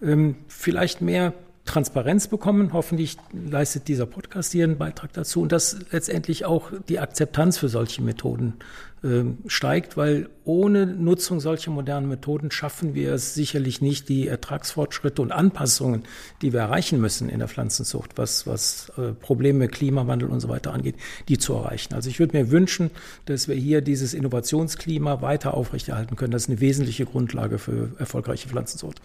ähm, 0.00 0.36
vielleicht 0.46 1.02
mehr 1.02 1.34
Transparenz 1.68 2.28
bekommen. 2.28 2.72
Hoffentlich 2.72 3.18
leistet 3.32 3.88
dieser 3.88 4.06
Podcast 4.06 4.52
hier 4.52 4.64
einen 4.64 4.78
Beitrag 4.78 5.12
dazu 5.12 5.42
und 5.42 5.52
dass 5.52 5.76
letztendlich 5.92 6.46
auch 6.46 6.72
die 6.88 6.98
Akzeptanz 6.98 7.58
für 7.58 7.68
solche 7.68 8.00
Methoden 8.02 8.54
äh, 9.02 9.24
steigt, 9.46 9.96
weil 9.96 10.28
ohne 10.44 10.86
Nutzung 10.86 11.40
solcher 11.40 11.70
modernen 11.70 12.08
Methoden 12.08 12.50
schaffen 12.50 12.94
wir 12.94 13.12
es 13.12 13.34
sicherlich 13.34 13.82
nicht, 13.82 14.08
die 14.08 14.26
Ertragsfortschritte 14.26 15.20
und 15.20 15.30
Anpassungen, 15.30 16.04
die 16.40 16.54
wir 16.54 16.60
erreichen 16.60 17.00
müssen 17.00 17.28
in 17.28 17.38
der 17.38 17.48
Pflanzenzucht, 17.48 18.16
was, 18.16 18.46
was 18.46 18.90
äh, 18.96 19.12
Probleme, 19.12 19.68
Klimawandel 19.68 20.30
und 20.30 20.40
so 20.40 20.48
weiter 20.48 20.72
angeht, 20.72 20.96
die 21.28 21.36
zu 21.36 21.52
erreichen. 21.52 21.92
Also 21.94 22.08
ich 22.08 22.18
würde 22.18 22.36
mir 22.36 22.50
wünschen, 22.50 22.90
dass 23.26 23.46
wir 23.46 23.54
hier 23.54 23.82
dieses 23.82 24.14
Innovationsklima 24.14 25.20
weiter 25.20 25.54
aufrechterhalten 25.54 26.16
können. 26.16 26.32
Das 26.32 26.44
ist 26.44 26.48
eine 26.48 26.60
wesentliche 26.60 27.04
Grundlage 27.04 27.58
für 27.58 27.92
erfolgreiche 27.98 28.48
Pflanzenzucht. 28.48 29.02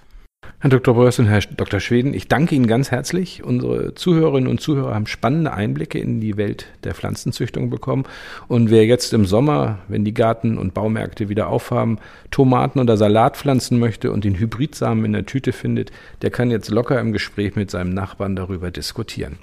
Herr 0.63 0.69
Dr. 0.69 0.93
Bröss 0.93 1.19
und 1.19 1.25
Herr 1.25 1.41
Dr. 1.41 1.81
Schweden, 1.81 2.13
ich 2.13 2.29
danke 2.29 2.55
Ihnen 2.55 2.67
ganz 2.67 2.89
herzlich. 2.89 3.43
Unsere 3.43 3.95
Zuhörerinnen 3.95 4.49
und 4.49 4.61
Zuhörer 4.61 4.95
haben 4.95 5.07
spannende 5.07 5.51
Einblicke 5.51 5.99
in 5.99 6.21
die 6.21 6.37
Welt 6.37 6.67
der 6.85 6.95
Pflanzenzüchtung 6.95 7.69
bekommen. 7.69 8.05
Und 8.47 8.69
wer 8.69 8.85
jetzt 8.85 9.11
im 9.11 9.25
Sommer, 9.25 9.79
wenn 9.89 10.05
die 10.05 10.13
Garten- 10.13 10.57
und 10.57 10.73
Baumärkte 10.73 11.27
wieder 11.27 11.49
aufhaben, 11.49 11.99
Tomaten 12.31 12.79
oder 12.79 12.95
Salat 12.95 13.35
pflanzen 13.35 13.77
möchte 13.77 14.09
und 14.13 14.23
den 14.23 14.39
Hybridsamen 14.39 15.03
in 15.03 15.11
der 15.11 15.25
Tüte 15.25 15.51
findet, 15.51 15.91
der 16.21 16.29
kann 16.29 16.49
jetzt 16.49 16.69
locker 16.69 16.97
im 16.97 17.11
Gespräch 17.11 17.57
mit 17.57 17.69
seinem 17.69 17.93
Nachbarn 17.93 18.37
darüber 18.37 18.71
diskutieren. 18.71 19.39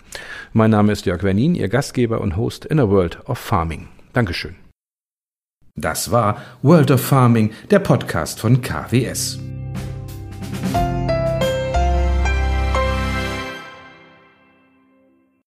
Mein 0.55 0.71
Name 0.71 0.93
ist 0.93 1.05
Jörg 1.05 1.23
Wernin, 1.23 1.55
Ihr 1.55 1.69
Gastgeber 1.69 2.23
und 2.23 2.39
Host 2.39 2.65
in 2.65 2.81
a 2.81 2.89
World 2.89 3.19
of 3.29 3.37
Farming. 3.37 3.89
Dankeschön. 4.15 4.55
Das 5.77 6.11
war 6.11 6.41
World 6.63 6.91
of 6.91 7.03
Farming, 7.03 7.51
der 7.71 7.81
Podcast 7.81 8.41
von 8.41 8.63
KWS. 8.63 9.39